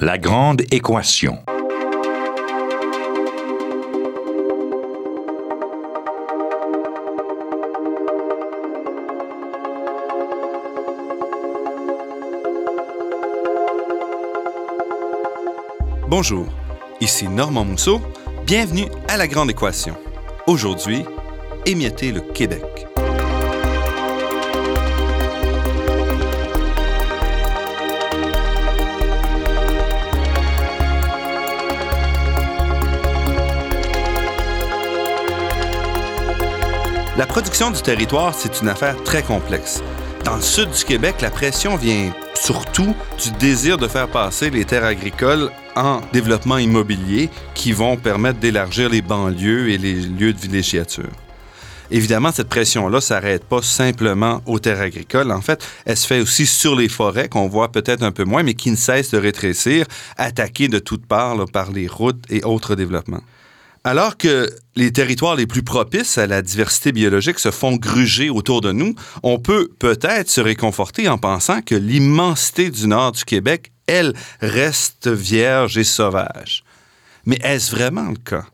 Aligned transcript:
La 0.00 0.16
grande 0.16 0.62
équation. 0.70 1.38
Bonjour, 16.06 16.46
ici 17.00 17.26
Normand 17.26 17.64
Mousseau. 17.64 18.00
Bienvenue 18.46 18.84
à 19.08 19.16
La 19.16 19.26
Grande 19.26 19.50
Équation. 19.50 19.96
Aujourd'hui, 20.46 21.04
émietter 21.66 22.12
le 22.12 22.20
Québec. 22.20 22.87
La 37.18 37.26
production 37.26 37.72
du 37.72 37.82
territoire, 37.82 38.32
c'est 38.32 38.60
une 38.60 38.68
affaire 38.68 39.02
très 39.02 39.24
complexe. 39.24 39.82
Dans 40.24 40.36
le 40.36 40.40
sud 40.40 40.70
du 40.70 40.84
Québec, 40.84 41.16
la 41.20 41.32
pression 41.32 41.74
vient 41.74 42.14
surtout 42.36 42.94
du 43.20 43.32
désir 43.40 43.76
de 43.76 43.88
faire 43.88 44.06
passer 44.06 44.50
les 44.50 44.64
terres 44.64 44.84
agricoles 44.84 45.50
en 45.74 46.00
développement 46.12 46.58
immobilier 46.58 47.28
qui 47.54 47.72
vont 47.72 47.96
permettre 47.96 48.38
d'élargir 48.38 48.88
les 48.88 49.02
banlieues 49.02 49.70
et 49.70 49.78
les 49.78 49.94
lieux 49.94 50.32
de 50.32 50.38
villégiature. 50.38 51.10
Évidemment, 51.90 52.30
cette 52.30 52.48
pression-là 52.48 52.98
ne 52.98 53.00
s'arrête 53.00 53.42
pas 53.42 53.62
simplement 53.62 54.40
aux 54.46 54.60
terres 54.60 54.80
agricoles. 54.80 55.32
En 55.32 55.40
fait, 55.40 55.66
elle 55.86 55.96
se 55.96 56.06
fait 56.06 56.20
aussi 56.20 56.46
sur 56.46 56.76
les 56.76 56.88
forêts, 56.88 57.28
qu'on 57.28 57.48
voit 57.48 57.72
peut-être 57.72 58.04
un 58.04 58.12
peu 58.12 58.22
moins, 58.22 58.44
mais 58.44 58.54
qui 58.54 58.70
ne 58.70 58.76
cessent 58.76 59.10
de 59.10 59.18
rétrécir, 59.18 59.86
attaquées 60.16 60.68
de 60.68 60.78
toutes 60.78 61.06
parts 61.06 61.46
par 61.52 61.72
les 61.72 61.88
routes 61.88 62.22
et 62.30 62.44
autres 62.44 62.76
développements. 62.76 63.22
Alors 63.84 64.16
que 64.16 64.50
les 64.76 64.92
territoires 64.92 65.36
les 65.36 65.46
plus 65.46 65.62
propices 65.62 66.18
à 66.18 66.26
la 66.26 66.42
diversité 66.42 66.92
biologique 66.92 67.38
se 67.38 67.50
font 67.50 67.76
gruger 67.76 68.30
autour 68.30 68.60
de 68.60 68.72
nous, 68.72 68.94
on 69.22 69.38
peut 69.38 69.68
peut-être 69.78 70.30
se 70.30 70.40
réconforter 70.40 71.08
en 71.08 71.18
pensant 71.18 71.62
que 71.62 71.74
l'immensité 71.74 72.70
du 72.70 72.86
nord 72.86 73.12
du 73.12 73.24
Québec, 73.24 73.72
elle, 73.86 74.14
reste 74.40 75.08
vierge 75.08 75.78
et 75.78 75.84
sauvage. 75.84 76.64
Mais 77.24 77.38
est-ce 77.42 77.74
vraiment 77.74 78.10
le 78.10 78.16
cas? 78.16 78.44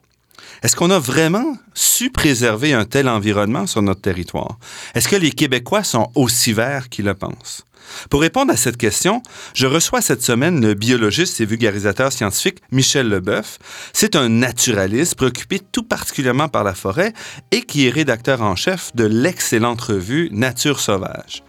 Est-ce 0.62 0.76
qu'on 0.76 0.90
a 0.90 0.98
vraiment 0.98 1.58
su 1.74 2.10
préserver 2.10 2.72
un 2.72 2.84
tel 2.84 3.08
environnement 3.08 3.66
sur 3.66 3.82
notre 3.82 4.00
territoire? 4.00 4.58
Est-ce 4.94 5.08
que 5.08 5.16
les 5.16 5.32
Québécois 5.32 5.84
sont 5.84 6.10
aussi 6.14 6.52
verts 6.52 6.88
qu'ils 6.88 7.04
le 7.04 7.14
pensent? 7.14 7.64
Pour 8.10 8.20
répondre 8.20 8.52
à 8.52 8.56
cette 8.56 8.76
question, 8.76 9.22
je 9.54 9.66
reçois 9.66 10.00
cette 10.00 10.22
semaine 10.22 10.60
le 10.60 10.74
biologiste 10.74 11.40
et 11.40 11.44
vulgarisateur 11.44 12.12
scientifique 12.12 12.58
Michel 12.70 13.08
Leboeuf. 13.08 13.58
C'est 13.92 14.16
un 14.16 14.28
naturaliste 14.28 15.14
préoccupé 15.14 15.60
tout 15.72 15.82
particulièrement 15.82 16.48
par 16.48 16.64
la 16.64 16.74
forêt 16.74 17.12
et 17.50 17.62
qui 17.62 17.86
est 17.86 17.90
rédacteur 17.90 18.42
en 18.42 18.56
chef 18.56 18.94
de 18.94 19.04
l'excellente 19.04 19.80
revue 19.80 20.28
Nature 20.32 20.80
sauvage. 20.80 21.42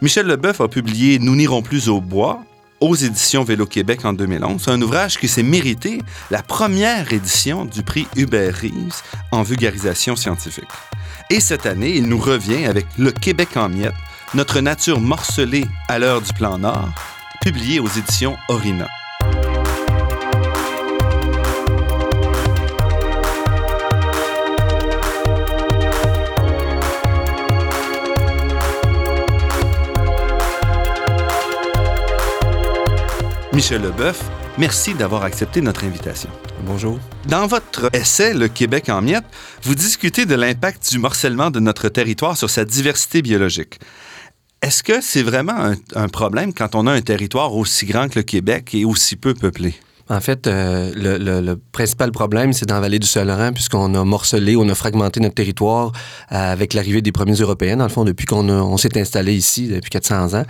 Michel 0.00 0.26
Leboeuf 0.26 0.60
a 0.60 0.68
publié 0.68 1.18
Nous 1.18 1.34
n'irons 1.34 1.62
plus 1.62 1.88
au 1.88 2.00
bois 2.00 2.40
aux 2.80 2.94
éditions 2.94 3.44
Vélo 3.44 3.66
Québec 3.66 4.04
en 4.04 4.12
2011, 4.12 4.68
un 4.68 4.80
ouvrage 4.82 5.18
qui 5.18 5.28
s'est 5.28 5.42
mérité 5.42 6.00
la 6.30 6.42
première 6.42 7.12
édition 7.12 7.64
du 7.64 7.82
prix 7.82 8.06
Hubert 8.16 8.54
Reeves 8.54 9.02
en 9.32 9.42
vulgarisation 9.42 10.16
scientifique. 10.16 10.68
Et 11.30 11.40
cette 11.40 11.66
année, 11.66 11.96
il 11.96 12.06
nous 12.06 12.18
revient 12.18 12.66
avec 12.66 12.86
Le 12.96 13.10
Québec 13.10 13.56
en 13.56 13.68
miettes, 13.68 13.92
notre 14.34 14.60
nature 14.60 15.00
morcelée 15.00 15.64
à 15.88 15.98
l'heure 15.98 16.20
du 16.20 16.32
plan 16.34 16.58
Nord, 16.58 16.90
publié 17.40 17.80
aux 17.80 17.88
éditions 17.88 18.36
Orina. 18.48 18.88
Michel 33.54 33.82
Leboeuf, 33.82 34.22
merci 34.58 34.94
d'avoir 34.94 35.24
accepté 35.24 35.60
notre 35.60 35.84
invitation. 35.84 36.28
Bonjour. 36.62 37.00
Dans 37.26 37.46
votre 37.46 37.88
essai 37.94 38.34
Le 38.34 38.48
Québec 38.48 38.88
en 38.88 39.00
miettes, 39.00 39.24
vous 39.62 39.74
discutez 39.74 40.26
de 40.26 40.34
l'impact 40.34 40.90
du 40.90 40.98
morcellement 40.98 41.50
de 41.50 41.60
notre 41.60 41.88
territoire 41.88 42.36
sur 42.36 42.50
sa 42.50 42.64
diversité 42.64 43.22
biologique. 43.22 43.80
Est-ce 44.60 44.82
que 44.82 45.00
c'est 45.00 45.22
vraiment 45.22 45.72
un, 45.94 46.08
problème 46.08 46.52
quand 46.52 46.74
on 46.74 46.86
a 46.88 46.92
un 46.92 47.00
territoire 47.00 47.54
aussi 47.54 47.86
grand 47.86 48.08
que 48.08 48.18
le 48.18 48.22
Québec 48.24 48.74
et 48.74 48.84
aussi 48.84 49.14
peu 49.14 49.32
peuplé? 49.32 49.74
En 50.10 50.20
fait, 50.20 50.46
euh, 50.46 50.90
le, 50.96 51.54
principal 51.70 52.10
problème, 52.12 52.54
c'est 52.54 52.64
dans 52.64 52.76
la 52.76 52.80
vallée 52.80 52.98
du 52.98 53.06
Saint-Laurent, 53.06 53.52
puisqu'on 53.52 53.94
a 53.94 54.04
morcelé, 54.04 54.56
on 54.56 54.66
a 54.68 54.74
fragmenté 54.74 55.20
notre 55.20 55.34
territoire 55.34 55.92
euh, 56.32 56.52
avec 56.52 56.72
l'arrivée 56.72 57.02
des 57.02 57.12
premiers 57.12 57.34
Européens, 57.34 57.76
dans 57.76 57.84
le 57.84 57.90
fond, 57.90 58.04
depuis 58.04 58.24
qu'on 58.24 58.48
on 58.48 58.76
s'est 58.78 58.98
installé 58.98 59.34
ici, 59.34 59.68
depuis 59.68 59.90
400 59.90 60.34
ans. 60.34 60.44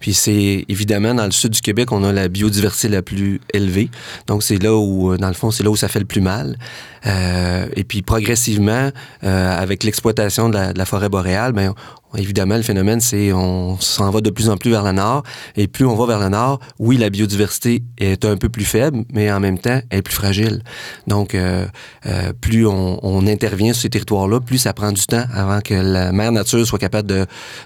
Puis 0.00 0.14
c'est 0.14 0.64
évidemment, 0.68 1.14
dans 1.14 1.26
le 1.26 1.30
sud 1.30 1.52
du 1.52 1.60
Québec, 1.60 1.92
on 1.92 2.02
a 2.02 2.12
la 2.12 2.26
biodiversité 2.26 2.88
la 2.88 3.02
plus 3.02 3.40
élevée. 3.52 3.88
Donc 4.26 4.42
c'est 4.42 4.60
là 4.60 4.74
où, 4.74 5.16
dans 5.16 5.28
le 5.28 5.34
fond, 5.34 5.52
c'est 5.52 5.62
là 5.62 5.70
où 5.70 5.76
ça 5.76 5.86
fait 5.86 6.00
le 6.00 6.06
plus 6.06 6.20
mal. 6.20 6.58
Euh, 7.06 7.66
et 7.76 7.84
puis 7.84 8.02
progressivement, 8.02 8.90
euh, 9.24 9.58
avec 9.58 9.84
l'exploitation 9.84 10.48
de, 10.48 10.58
la, 10.74 10.84
forêt 10.86 11.08
boréale, 11.08 11.52
ben, 11.52 11.74
Évidemment, 12.16 12.56
le 12.56 12.62
phénomène, 12.62 13.00
c'est 13.00 13.32
on 13.32 13.78
s'en 13.80 14.10
va 14.10 14.20
de 14.20 14.30
plus 14.30 14.48
en 14.48 14.56
plus 14.56 14.70
vers 14.70 14.84
le 14.84 14.92
nord. 14.92 15.22
Et 15.56 15.66
plus 15.66 15.84
on 15.84 15.94
va 15.94 16.06
vers 16.06 16.20
le 16.20 16.28
nord, 16.28 16.60
oui, 16.78 16.96
la 16.96 17.10
biodiversité 17.10 17.82
est 17.98 18.24
un 18.24 18.36
peu 18.36 18.48
plus 18.48 18.64
faible, 18.64 19.04
mais 19.12 19.30
en 19.32 19.40
même 19.40 19.58
temps, 19.58 19.80
elle 19.90 19.98
est 19.98 20.02
plus 20.02 20.14
fragile. 20.14 20.62
Donc, 21.06 21.34
euh, 21.34 21.66
euh, 22.06 22.32
plus 22.40 22.66
on, 22.66 23.24
intervient 23.24 23.72
sur 23.72 23.82
ces 23.82 23.90
territoires-là, 23.90 24.40
plus 24.40 24.58
ça 24.58 24.74
prend 24.74 24.92
du 24.92 25.06
temps 25.06 25.24
avant 25.32 25.60
que 25.60 25.72
la 25.72 26.12
mère 26.12 26.30
nature 26.30 26.66
soit 26.66 26.78
capable 26.78 27.08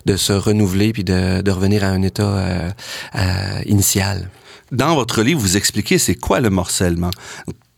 de, 0.07 0.17
se 0.17 0.33
renouveler 0.33 0.93
puis 0.93 1.03
de, 1.03 1.51
revenir 1.51 1.83
à 1.83 1.89
un 1.89 2.03
état 2.03 2.23
euh 2.23 2.71
initial. 3.67 4.29
Dans 4.71 4.95
votre 4.95 5.23
livre, 5.23 5.41
vous 5.41 5.57
expliquez 5.57 5.99
c'est 5.99 6.15
quoi 6.15 6.41
le 6.41 6.51
morcellement. 6.51 7.11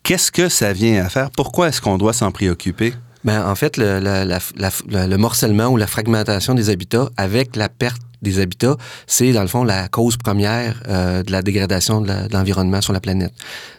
Qu'est-ce 0.03 0.33
que 0.33 0.49
ça 0.49 0.73
vient 0.73 1.05
à 1.05 1.09
faire? 1.09 1.31
Pourquoi 1.31 1.69
est-ce 1.69 1.81
qu'on 1.81 1.99
doit 1.99 2.13
s'en 2.13 2.33
préoccuper? 2.33 2.95
Ben, 3.25 3.47
en 3.47 3.55
fait, 3.55 3.77
le, 3.77 4.01
le 4.01 5.17
morcellement 5.17 5.67
ou 5.69 5.77
la 5.77 5.87
fragmentation 5.87 6.55
des 6.55 6.71
habitats 6.71 7.11
avec 7.17 7.57
la 7.57 7.69
perte 7.69 8.01
des 8.23 8.39
habitats, 8.39 8.77
c'est 9.07 9.33
dans 9.33 9.43
le 9.43 9.49
fond 9.49 9.65
la 9.65 9.89
cause 9.89 10.17
première 10.17 10.83
euh, 10.89 11.23
de 11.23 11.33
la 11.33 11.43
dégradation 11.43 12.01
de 12.01 12.13
l'environnement 12.33 12.81
sur 12.81 12.93
la 12.93 13.01
planète. 13.01 13.33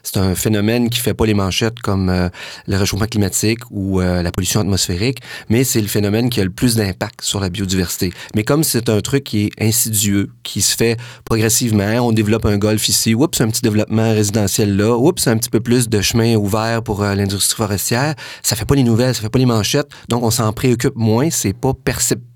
C'est 0.03 0.17
un 0.17 0.35
phénomène 0.35 0.89
qui 0.89 0.99
fait 0.99 1.13
pas 1.13 1.25
les 1.25 1.33
manchettes 1.33 1.79
comme 1.79 2.09
euh, 2.09 2.29
le 2.67 2.77
réchauffement 2.77 3.07
climatique 3.07 3.59
ou 3.69 4.01
euh, 4.01 4.23
la 4.23 4.31
pollution 4.31 4.61
atmosphérique, 4.61 5.19
mais 5.49 5.63
c'est 5.63 5.81
le 5.81 5.87
phénomène 5.87 6.29
qui 6.29 6.41
a 6.41 6.43
le 6.43 6.49
plus 6.49 6.75
d'impact 6.75 7.21
sur 7.21 7.39
la 7.39 7.49
biodiversité. 7.49 8.11
Mais 8.35 8.43
comme 8.43 8.63
c'est 8.63 8.89
un 8.89 9.01
truc 9.01 9.23
qui 9.23 9.45
est 9.45 9.61
insidieux, 9.61 10.29
qui 10.43 10.61
se 10.61 10.75
fait 10.75 10.97
progressivement, 11.25 11.99
on 12.01 12.11
développe 12.11 12.45
un 12.45 12.57
golfe 12.57 12.89
ici, 12.89 13.13
oups, 13.13 13.39
un 13.41 13.49
petit 13.49 13.61
développement 13.61 14.11
résidentiel 14.11 14.75
là, 14.75 14.97
oups, 14.97 15.27
un 15.27 15.37
petit 15.37 15.49
peu 15.49 15.59
plus 15.59 15.89
de 15.89 16.01
chemin 16.01 16.35
ouvert 16.35 16.83
pour 16.83 17.03
l'industrie 17.03 17.57
forestière, 17.57 18.15
ça 18.43 18.55
fait 18.55 18.65
pas 18.65 18.75
les 18.75 18.83
nouvelles, 18.83 19.13
ça 19.13 19.21
fait 19.21 19.29
pas 19.29 19.39
les 19.39 19.45
manchettes, 19.45 19.89
donc 20.09 20.23
on 20.23 20.31
s'en 20.31 20.51
préoccupe 20.53 20.95
moins, 20.95 21.29
c'est 21.29 21.53
pas 21.53 21.73
perceptible 21.73 22.30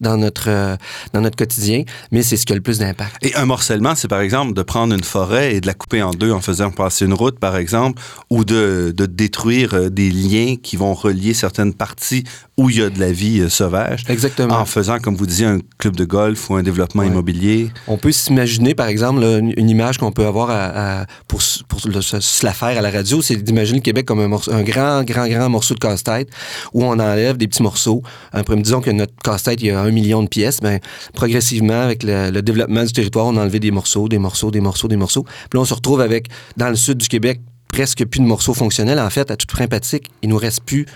dans 0.00 0.16
notre, 0.16 0.48
euh, 0.48 0.76
dans 1.12 1.20
notre 1.20 1.36
quotidien, 1.36 1.82
mais 2.10 2.22
c'est 2.22 2.36
ce 2.36 2.46
qui 2.46 2.52
a 2.52 2.56
le 2.56 2.62
plus 2.62 2.78
d'impact. 2.78 3.16
Et 3.22 3.34
un 3.34 3.46
morcellement, 3.46 3.94
c'est 3.94 4.08
par 4.08 4.20
exemple 4.20 4.54
de 4.54 4.62
prendre 4.62 4.94
une 4.94 5.04
forêt 5.04 5.54
et 5.54 5.60
de 5.60 5.66
la 5.66 5.74
couper 5.74 6.02
en 6.02 6.10
deux 6.12 6.32
en 6.32 6.40
faisant 6.40 6.70
passer 6.70 7.04
une 7.04 7.14
route, 7.14 7.38
par 7.38 7.56
exemple, 7.56 8.00
ou 8.30 8.44
de, 8.44 8.92
de 8.96 9.06
détruire 9.06 9.74
euh, 9.74 9.88
des 9.88 10.10
liens 10.10 10.56
qui 10.62 10.76
vont 10.76 10.94
relier 10.94 11.34
certaines 11.34 11.74
parties 11.74 12.24
où 12.56 12.70
il 12.70 12.78
y 12.78 12.82
a 12.82 12.90
de 12.90 13.00
la 13.00 13.12
vie 13.12 13.40
euh, 13.40 13.48
sauvage. 13.48 14.04
Exactement. 14.08 14.54
En 14.54 14.64
faisant, 14.64 14.98
comme 14.98 15.16
vous 15.16 15.26
disiez, 15.26 15.46
un 15.46 15.58
club 15.78 15.96
de 15.96 16.04
golf 16.04 16.50
ou 16.50 16.54
un 16.54 16.62
développement 16.62 17.02
ouais. 17.02 17.08
immobilier. 17.08 17.70
On 17.86 17.96
peut 17.96 18.12
s'imaginer, 18.12 18.74
par 18.74 18.86
exemple, 18.86 19.20
là, 19.20 19.38
une, 19.38 19.54
une, 19.56 19.70
image 19.70 19.98
qu'on 19.98 20.12
peut 20.12 20.26
avoir 20.26 20.50
à, 20.50 21.00
à, 21.00 21.06
pour, 21.28 21.40
pour 21.68 21.80
le, 21.86 22.00
se 22.00 22.44
la 22.44 22.52
faire 22.52 22.78
à 22.78 22.80
la 22.80 22.90
radio, 22.90 23.22
c'est 23.22 23.36
d'imaginer 23.36 23.78
le 23.78 23.82
Québec 23.82 24.06
comme 24.06 24.20
un, 24.20 24.28
morceau, 24.28 24.52
un 24.52 24.62
grand, 24.62 25.02
grand, 25.04 25.26
grand 25.26 25.48
morceau 25.48 25.74
de 25.74 25.78
casse-tête 25.78 26.28
où 26.72 26.84
on 26.84 26.98
enlève 26.98 27.36
des 27.36 27.48
petits 27.48 27.62
morceaux. 27.62 28.02
Après, 28.32 28.56
disons 28.56 28.80
que 28.80 28.90
notre 28.90 29.14
il 29.60 29.66
y 29.66 29.70
a 29.70 29.80
un 29.80 29.90
million 29.90 30.22
de 30.22 30.28
pièces, 30.28 30.62
mais 30.62 30.80
progressivement, 31.14 31.80
avec 31.80 32.02
le, 32.02 32.40
développement 32.40 32.84
du 32.84 32.92
territoire, 32.92 33.26
on 33.26 33.36
a 33.36 33.40
enlevé 33.40 33.60
des 33.60 33.70
morceaux, 33.70 34.08
des 34.08 34.18
morceaux, 34.18 34.50
des 34.50 34.60
morceaux, 34.60 34.88
des 34.88 34.96
morceaux. 34.96 35.22
Puis 35.22 35.54
là, 35.54 35.60
on 35.60 35.64
se 35.64 35.74
retrouve 35.74 36.00
avec, 36.00 36.28
dans 36.56 36.68
le 36.68 36.76
sud 36.76 36.98
du 36.98 37.08
Québec, 37.08 37.40
presque 37.72 38.04
plus 38.04 38.20
de 38.20 38.26
morceaux 38.26 38.54
fonctionnels. 38.54 39.00
En 39.00 39.10
fait, 39.10 39.30
à 39.30 39.36
toute 39.36 39.50
fin 39.50 39.66
pratique, 39.66 40.10
il 40.22 40.28
nous 40.28 40.36
reste 40.36 40.62
plus, 40.62 40.86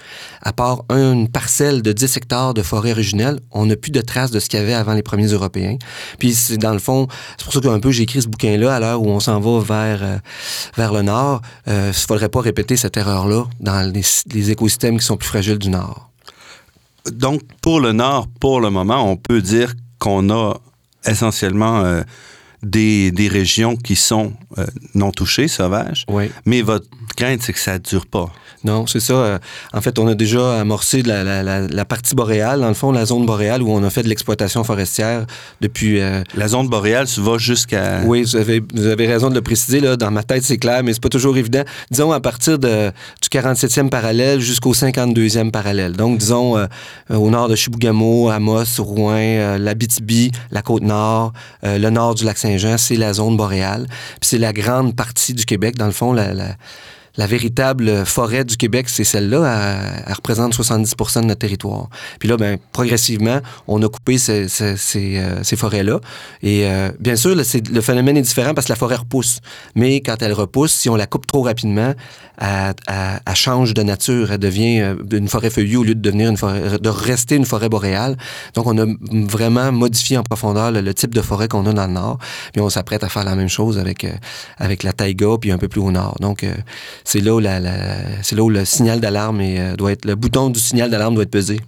à 0.42 0.52
part 0.52 0.84
une 0.90 1.28
parcelle 1.28 1.82
de 1.82 1.92
10 1.92 2.16
hectares 2.18 2.54
de 2.54 2.62
forêt 2.62 2.92
originelle, 2.92 3.40
on 3.50 3.66
n'a 3.66 3.76
plus 3.76 3.90
de 3.90 4.00
traces 4.00 4.30
de 4.30 4.38
ce 4.38 4.48
qu'il 4.48 4.60
y 4.60 4.62
avait 4.62 4.74
avant 4.74 4.92
les 4.92 5.02
premiers 5.02 5.28
Européens. 5.28 5.78
Puis, 6.18 6.34
c'est 6.34 6.58
dans 6.58 6.74
le 6.74 6.78
fond, 6.78 7.08
c'est 7.38 7.44
pour 7.44 7.52
ça 7.54 7.60
qu'un 7.60 7.80
peu 7.80 7.90
j'ai 7.90 8.02
écrit 8.02 8.22
ce 8.22 8.28
bouquin-là 8.28 8.74
à 8.74 8.80
l'heure 8.80 9.02
où 9.02 9.08
on 9.08 9.20
s'en 9.20 9.40
va 9.40 9.60
vers, 9.60 10.02
euh, 10.02 10.18
vers 10.76 10.92
le 10.92 11.02
nord. 11.02 11.40
Euh, 11.66 11.86
il 11.86 11.88
ne 11.88 11.92
faudrait 11.92 12.28
pas 12.28 12.42
répéter 12.42 12.76
cette 12.76 12.96
erreur-là 12.96 13.44
dans 13.60 13.90
les, 13.90 14.02
les 14.32 14.50
écosystèmes 14.50 14.98
qui 14.98 15.06
sont 15.06 15.16
plus 15.16 15.28
fragiles 15.28 15.58
du 15.58 15.70
nord. 15.70 16.05
Donc, 17.12 17.42
pour 17.62 17.80
le 17.80 17.92
nord, 17.92 18.28
pour 18.40 18.60
le 18.60 18.70
moment, 18.70 19.10
on 19.10 19.16
peut 19.16 19.42
dire 19.42 19.74
qu'on 19.98 20.30
a 20.30 20.58
essentiellement 21.06 21.80
euh, 21.84 22.02
des, 22.62 23.10
des 23.10 23.28
régions 23.28 23.76
qui 23.76 23.96
sont 23.96 24.32
euh, 24.58 24.66
non 24.94 25.10
touchées, 25.10 25.48
sauvages. 25.48 26.04
Oui. 26.08 26.30
Mais 26.44 26.62
votre 26.62 26.88
crainte, 27.16 27.42
c'est 27.42 27.52
que 27.52 27.58
ça 27.58 27.74
ne 27.74 27.78
dure 27.78 28.06
pas. 28.06 28.30
Non, 28.66 28.86
c'est 28.86 29.00
ça. 29.00 29.14
Euh, 29.14 29.38
en 29.72 29.80
fait, 29.80 29.98
on 29.98 30.08
a 30.08 30.14
déjà 30.14 30.60
amorcé 30.60 31.02
la, 31.02 31.22
la, 31.22 31.42
la, 31.42 31.60
la, 31.60 31.84
partie 31.84 32.16
boréale, 32.16 32.60
dans 32.60 32.68
le 32.68 32.74
fond, 32.74 32.90
la 32.90 33.06
zone 33.06 33.24
boréale 33.24 33.62
où 33.62 33.70
on 33.70 33.82
a 33.84 33.90
fait 33.90 34.02
de 34.02 34.08
l'exploitation 34.08 34.64
forestière 34.64 35.24
depuis. 35.60 36.00
Euh... 36.00 36.22
La 36.34 36.48
zone 36.48 36.68
boréale, 36.68 37.06
tu 37.06 37.20
vas 37.20 37.38
jusqu'à. 37.38 38.00
Oui, 38.04 38.22
vous 38.22 38.34
avez, 38.34 38.60
vous 38.74 38.86
avez 38.86 39.06
raison 39.06 39.30
de 39.30 39.36
le 39.36 39.40
préciser. 39.40 39.80
Là. 39.80 39.96
Dans 39.96 40.10
ma 40.10 40.24
tête, 40.24 40.42
c'est 40.42 40.58
clair, 40.58 40.82
mais 40.82 40.92
c'est 40.92 41.02
pas 41.02 41.08
toujours 41.08 41.36
évident. 41.36 41.62
Disons 41.92 42.10
à 42.10 42.18
partir 42.20 42.58
de, 42.58 42.90
du 43.22 43.28
47e 43.28 43.88
parallèle 43.88 44.40
jusqu'au 44.40 44.74
52e 44.74 45.52
parallèle. 45.52 45.92
Donc, 45.92 46.18
disons 46.18 46.58
euh, 46.58 46.66
au 47.10 47.30
nord 47.30 47.48
de 47.48 47.54
Chibougamau, 47.54 48.30
Amos, 48.30 48.64
Rouen, 48.78 49.14
euh, 49.16 49.58
l'Abitibi, 49.58 50.32
la 50.50 50.62
Côte-Nord, 50.62 51.32
le 51.62 51.90
nord 51.90 52.16
du 52.16 52.24
lac 52.24 52.36
Saint-Jean, 52.36 52.78
c'est 52.78 52.96
la 52.96 53.12
zone 53.12 53.36
boréale. 53.36 53.86
Puis 54.20 54.30
c'est 54.30 54.38
la 54.38 54.52
grande 54.52 54.96
partie 54.96 55.34
du 55.34 55.44
Québec, 55.44 55.76
dans 55.76 55.86
le 55.86 55.92
fond, 55.92 56.12
la, 56.12 56.34
la 56.34 56.56
la 57.16 57.26
véritable 57.26 58.04
forêt 58.04 58.44
du 58.44 58.56
Québec, 58.56 58.88
c'est 58.88 59.04
celle-là. 59.04 60.02
Elle, 60.06 60.12
représente 60.12 60.54
70% 60.54 61.22
de 61.22 61.26
notre 61.26 61.40
territoire. 61.40 61.88
Puis 62.18 62.28
là, 62.28 62.36
ben, 62.36 62.58
progressivement, 62.72 63.40
on 63.66 63.82
a 63.82 63.88
coupé 63.88 64.18
ces, 64.18 64.48
ces, 64.48 64.76
ces, 64.76 65.18
euh, 65.18 65.42
ces 65.42 65.56
forêts-là. 65.56 66.00
Et 66.42 66.66
euh, 66.66 66.90
bien 67.00 67.16
sûr, 67.16 67.34
le, 67.34 67.44
phénomène 67.80 68.16
est 68.16 68.22
différent 68.22 68.54
parce 68.54 68.66
que 68.66 68.72
la 68.72 68.76
forêt 68.76 68.96
repousse. 68.96 69.40
Mais 69.74 70.00
quand 70.00 70.22
elle 70.22 70.32
repousse, 70.32 70.72
si 70.72 70.88
on 70.88 70.96
la 70.96 71.06
coupe 71.06 71.26
trop 71.26 71.42
rapidement, 71.42 71.94
elle, 72.38 72.74
elle, 72.86 73.20
elle 73.26 73.34
change 73.34 73.74
de 73.74 73.82
nature. 73.82 74.32
Elle 74.32 74.38
devient 74.38 74.80
euh, 74.80 74.94
une 75.12 75.28
forêt 75.28 75.50
feuillue 75.50 75.76
au 75.76 75.84
lieu 75.84 75.94
de 75.94 76.00
devenir 76.00 76.30
une 76.30 76.36
forêt, 76.36 76.78
de 76.78 76.88
rester 76.88 77.36
une 77.36 77.46
forêt 77.46 77.68
boréale. 77.68 78.16
Donc, 78.54 78.66
on 78.66 78.78
a 78.78 78.86
vraiment 79.10 79.72
modifié 79.72 80.18
en 80.18 80.22
profondeur 80.22 80.70
le, 80.70 80.80
le 80.80 80.94
type 80.94 81.14
de 81.14 81.22
forêt 81.22 81.48
qu'on 81.48 81.66
a 81.66 81.72
dans 81.72 81.86
le 81.86 81.92
nord. 81.92 82.18
Puis 82.52 82.60
on 82.60 82.70
s'apprête 82.70 83.04
à 83.04 83.08
faire 83.08 83.24
la 83.24 83.34
même 83.34 83.48
chose 83.48 83.78
avec, 83.78 84.04
euh, 84.04 84.12
avec 84.58 84.82
la 84.82 84.92
taïga, 84.92 85.36
puis 85.40 85.50
un 85.50 85.58
peu 85.58 85.68
plus 85.68 85.80
au 85.80 85.90
nord. 85.90 86.16
Donc, 86.20 86.44
euh, 86.44 86.54
c'est 87.06 87.20
là 87.20 87.34
où, 87.34 88.50
le 88.50 88.64
signal 88.64 89.00
d'alarme 89.00 89.40
est, 89.40 89.76
doit 89.76 89.92
être, 89.92 90.04
le 90.04 90.16
bouton 90.16 90.50
du 90.50 90.60
signal 90.60 90.90
d'alarme 90.90 91.14
doit 91.14 91.22
être 91.22 91.30
pesé. 91.30 91.60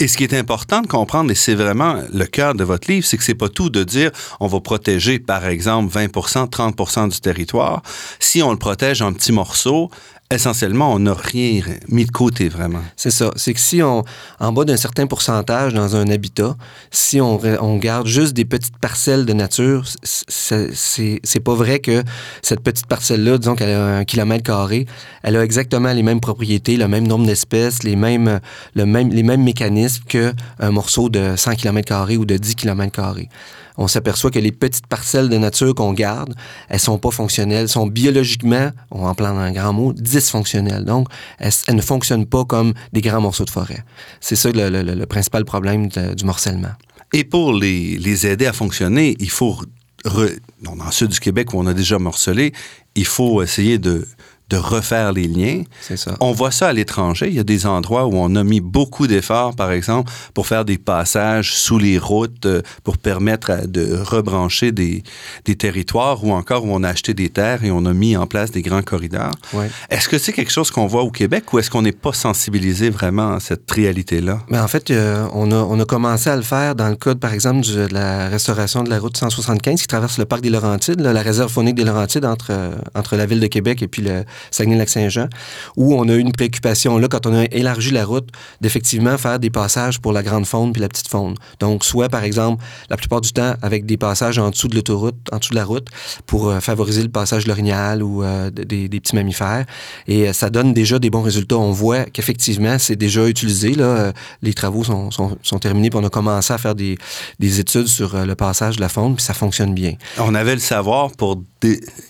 Et 0.00 0.08
ce 0.08 0.16
qui 0.16 0.24
est 0.24 0.34
important 0.34 0.80
de 0.80 0.86
comprendre, 0.86 1.30
et 1.30 1.34
c'est 1.34 1.54
vraiment 1.54 1.96
le 2.12 2.24
cœur 2.24 2.54
de 2.54 2.64
votre 2.64 2.90
livre, 2.90 3.06
c'est 3.06 3.16
que 3.16 3.24
c'est 3.24 3.34
pas 3.34 3.48
tout 3.48 3.68
de 3.68 3.84
dire 3.84 4.10
on 4.40 4.46
va 4.46 4.60
protéger, 4.60 5.18
par 5.18 5.46
exemple, 5.46 5.92
20% 5.92 6.48
30% 6.48 7.10
du 7.10 7.20
territoire. 7.20 7.82
Si 8.20 8.42
on 8.42 8.52
le 8.52 8.58
protège 8.58 9.02
en 9.02 9.12
petits 9.12 9.32
morceaux, 9.32 9.90
essentiellement, 10.30 10.92
on 10.92 10.98
n'a 10.98 11.14
rien 11.14 11.62
mis 11.88 12.04
de 12.04 12.10
côté 12.10 12.48
vraiment. 12.48 12.82
C'est 12.96 13.10
ça. 13.10 13.30
C'est 13.36 13.54
que 13.54 13.60
si 13.60 13.82
on, 13.82 14.02
en 14.40 14.52
bas 14.52 14.64
d'un 14.64 14.76
certain 14.76 15.06
pourcentage 15.06 15.72
dans 15.72 15.94
un 15.94 16.08
habitat, 16.08 16.56
si 16.90 17.20
on, 17.20 17.40
on 17.60 17.76
garde 17.76 18.06
juste 18.06 18.32
des 18.32 18.44
petites 18.44 18.76
parcelles 18.78 19.24
de 19.24 19.32
nature, 19.32 19.84
c'est 20.02 21.40
pas 21.44 21.54
vrai 21.54 21.78
que 21.78 22.02
cette 22.42 22.60
petite 22.60 22.86
parcelle-là, 22.86 23.38
disons 23.38 23.54
qu'elle 23.54 23.70
a 23.70 23.98
un 23.98 24.04
kilomètre 24.04 24.42
carré, 24.42 24.86
elle 25.22 25.36
a 25.36 25.44
exactement 25.44 25.92
les 25.92 26.02
mêmes 26.02 26.20
propriétés, 26.20 26.76
le 26.76 26.88
même 26.88 27.06
nombre 27.06 27.26
d'espèces, 27.26 27.82
les 27.84 27.96
mêmes, 27.96 28.40
le 28.74 28.86
même, 28.86 29.10
les 29.10 29.22
mêmes 29.22 29.42
mécanismes 29.42 30.04
qu'un 30.08 30.70
morceau 30.70 31.08
de 31.08 31.34
100 31.36 31.54
km 31.54 31.86
carrés 31.86 32.16
ou 32.16 32.24
de 32.24 32.36
10 32.36 32.56
km 32.56 32.92
carrés 32.92 33.28
on 33.76 33.88
s'aperçoit 33.88 34.30
que 34.30 34.38
les 34.38 34.52
petites 34.52 34.86
parcelles 34.86 35.28
de 35.28 35.36
nature 35.36 35.74
qu'on 35.74 35.92
garde, 35.92 36.34
elles 36.68 36.80
sont 36.80 36.98
pas 36.98 37.10
fonctionnelles, 37.10 37.68
sont 37.68 37.86
biologiquement, 37.86 38.70
on 38.90 39.02
va 39.02 39.08
en 39.08 39.14
prendre 39.14 39.38
un 39.38 39.52
grand 39.52 39.72
mot, 39.72 39.92
dysfonctionnelles. 39.92 40.84
Donc, 40.84 41.08
elles, 41.38 41.52
ne 41.74 41.82
fonctionnent 41.82 42.26
pas 42.26 42.44
comme 42.44 42.72
des 42.92 43.00
grands 43.00 43.20
morceaux 43.20 43.44
de 43.44 43.50
forêt. 43.50 43.84
C'est 44.20 44.36
ça 44.36 44.50
le, 44.52 45.04
principal 45.04 45.44
problème 45.44 45.88
du 45.88 46.24
morcellement. 46.24 46.72
Et 47.12 47.24
pour 47.24 47.52
les, 47.52 48.26
aider 48.26 48.46
à 48.46 48.52
fonctionner, 48.52 49.16
il 49.20 49.30
faut, 49.30 49.56
dans 50.04 50.74
le 50.74 50.90
sud 50.90 51.08
du 51.08 51.20
Québec 51.20 51.52
où 51.52 51.58
on 51.58 51.66
a 51.66 51.74
déjà 51.74 51.98
morcelé, 51.98 52.52
il 52.94 53.06
faut 53.06 53.42
essayer 53.42 53.78
de 53.78 54.06
de 54.48 54.56
refaire 54.56 55.12
les 55.12 55.26
liens. 55.26 55.62
Ça. 55.80 56.16
On 56.20 56.32
voit 56.32 56.50
ça 56.50 56.68
à 56.68 56.72
l'étranger. 56.72 57.26
Il 57.28 57.34
y 57.34 57.40
a 57.40 57.44
des 57.44 57.66
endroits 57.66 58.06
où 58.06 58.14
on 58.14 58.34
a 58.36 58.44
mis 58.44 58.60
beaucoup 58.60 59.06
d'efforts, 59.06 59.56
par 59.56 59.72
exemple, 59.72 60.12
pour 60.34 60.46
faire 60.46 60.64
des 60.64 60.78
passages 60.78 61.54
sous 61.54 61.78
les 61.78 61.98
routes, 61.98 62.46
euh, 62.46 62.62
pour 62.84 62.98
permettre 62.98 63.66
de 63.66 63.96
rebrancher 63.96 64.70
des, 64.70 65.02
des 65.44 65.56
territoires, 65.56 66.24
ou 66.24 66.32
encore 66.32 66.64
où 66.64 66.68
on 66.70 66.84
a 66.84 66.88
acheté 66.88 67.12
des 67.12 67.28
terres 67.28 67.64
et 67.64 67.70
on 67.70 67.84
a 67.86 67.92
mis 67.92 68.16
en 68.16 68.26
place 68.26 68.50
des 68.50 68.62
grands 68.62 68.82
corridors. 68.82 69.32
Ouais. 69.52 69.70
Est-ce 69.90 70.08
que 70.08 70.18
c'est 70.18 70.32
quelque 70.32 70.52
chose 70.52 70.70
qu'on 70.70 70.86
voit 70.86 71.02
au 71.02 71.10
Québec 71.10 71.52
ou 71.52 71.58
est-ce 71.58 71.70
qu'on 71.70 71.82
n'est 71.82 71.92
pas 71.92 72.12
sensibilisé 72.12 72.90
vraiment 72.90 73.32
à 73.34 73.40
cette 73.40 73.68
réalité-là? 73.70 74.40
Mais 74.48 74.58
en 74.58 74.68
fait, 74.68 74.90
euh, 74.90 75.26
on, 75.32 75.50
a, 75.50 75.56
on 75.56 75.80
a 75.80 75.84
commencé 75.84 76.30
à 76.30 76.36
le 76.36 76.42
faire 76.42 76.74
dans 76.76 76.88
le 76.88 76.96
cadre, 76.96 77.18
par 77.18 77.32
exemple, 77.32 77.62
du, 77.62 77.74
de 77.74 77.92
la 77.92 78.28
restauration 78.28 78.84
de 78.84 78.90
la 78.90 78.98
route 78.98 79.16
175 79.16 79.80
qui 79.80 79.86
traverse 79.88 80.18
le 80.18 80.24
parc 80.24 80.42
des 80.42 80.50
Laurentides, 80.50 81.00
là, 81.00 81.12
la 81.12 81.22
réserve 81.22 81.50
faunique 81.50 81.74
des 81.74 81.84
Laurentides 81.84 82.24
entre, 82.24 82.48
euh, 82.50 82.70
entre 82.94 83.16
la 83.16 83.26
ville 83.26 83.40
de 83.40 83.46
Québec 83.46 83.82
et 83.82 83.88
puis 83.88 84.02
le 84.02 84.24
Saguenay-Lac-Saint-Jean, 84.50 85.28
où 85.76 85.94
on 85.94 86.08
a 86.08 86.14
une 86.14 86.32
préoccupation, 86.32 86.98
là, 86.98 87.08
quand 87.08 87.26
on 87.26 87.34
a 87.34 87.44
élargi 87.44 87.90
la 87.90 88.04
route, 88.04 88.28
d'effectivement 88.60 89.16
faire 89.18 89.38
des 89.38 89.50
passages 89.50 90.00
pour 90.00 90.12
la 90.12 90.22
grande 90.22 90.46
faune 90.46 90.72
puis 90.72 90.80
la 90.80 90.88
petite 90.88 91.08
faune. 91.08 91.34
Donc, 91.60 91.84
soit, 91.84 92.08
par 92.08 92.24
exemple, 92.24 92.64
la 92.90 92.96
plupart 92.96 93.20
du 93.20 93.32
temps, 93.32 93.54
avec 93.62 93.86
des 93.86 93.96
passages 93.96 94.38
en 94.38 94.50
dessous 94.50 94.68
de 94.68 94.74
l'autoroute, 94.74 95.16
en 95.32 95.38
dessous 95.38 95.50
de 95.50 95.56
la 95.56 95.64
route, 95.64 95.88
pour 96.26 96.48
euh, 96.48 96.60
favoriser 96.60 97.02
le 97.02 97.08
passage 97.08 97.46
l'orignal 97.46 98.02
ou 98.02 98.22
euh, 98.22 98.50
des, 98.50 98.88
des, 98.88 99.00
petits 99.00 99.14
mammifères. 99.14 99.64
Et 100.06 100.28
euh, 100.28 100.32
ça 100.32 100.50
donne 100.50 100.72
déjà 100.72 100.98
des 100.98 101.10
bons 101.10 101.22
résultats. 101.22 101.56
On 101.56 101.72
voit 101.72 102.04
qu'effectivement, 102.04 102.78
c'est 102.78 102.96
déjà 102.96 103.26
utilisé. 103.26 103.74
Là. 103.74 104.12
Les 104.42 104.54
travaux 104.54 104.84
sont, 104.84 105.10
sont, 105.10 105.36
sont 105.42 105.58
terminés, 105.58 105.90
puis 105.90 105.98
on 106.02 106.06
a 106.06 106.10
commencé 106.10 106.52
à 106.52 106.58
faire 106.58 106.74
des, 106.74 106.98
des 107.38 107.60
études 107.60 107.86
sur 107.86 108.16
le 108.24 108.34
passage 108.34 108.76
de 108.76 108.80
la 108.80 108.88
faune, 108.88 109.16
puis 109.16 109.24
ça 109.24 109.34
fonctionne 109.34 109.74
bien. 109.74 109.94
On 110.18 110.34
avait 110.34 110.54
le 110.54 110.60
savoir 110.60 111.12
pour 111.12 111.42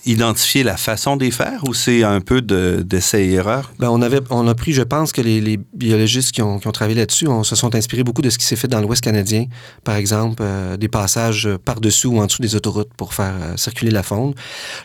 identifier 0.05 0.63
la 0.63 0.77
façon 0.77 1.17
les 1.25 1.31
faire 1.31 1.63
ou 1.67 1.73
c'est 1.73 2.03
un 2.03 2.21
peu 2.21 2.41
d'essai 2.41 3.27
de? 3.27 3.43
Ben, 3.79 3.89
on, 3.89 4.01
on 4.29 4.47
a 4.47 4.55
pris, 4.55 4.73
je 4.73 4.81
pense 4.81 5.11
que 5.11 5.21
les, 5.21 5.59
biologistes 5.73 6.31
qui 6.31 6.41
ont, 6.41 6.59
qui 6.59 6.67
ont, 6.67 6.71
travaillé 6.71 6.99
là-dessus 6.99 7.27
se 7.43 7.55
sont 7.55 7.75
inspirés 7.75 8.03
beaucoup 8.03 8.21
de 8.21 8.29
ce 8.29 8.37
qui 8.37 8.45
s'est 8.45 8.55
fait 8.55 8.67
dans 8.67 8.81
l'Ouest 8.81 9.03
canadien, 9.03 9.45
par 9.83 9.95
exemple, 9.95 10.41
euh, 10.41 10.77
des 10.77 10.87
passages 10.87 11.49
par-dessus 11.65 12.07
ou 12.07 12.19
en 12.19 12.25
dessous 12.25 12.41
des 12.41 12.55
autoroutes 12.55 12.93
pour 12.95 13.13
faire 13.13 13.33
euh, 13.41 13.57
circuler 13.57 13.91
la 13.91 14.03
faune. 14.03 14.33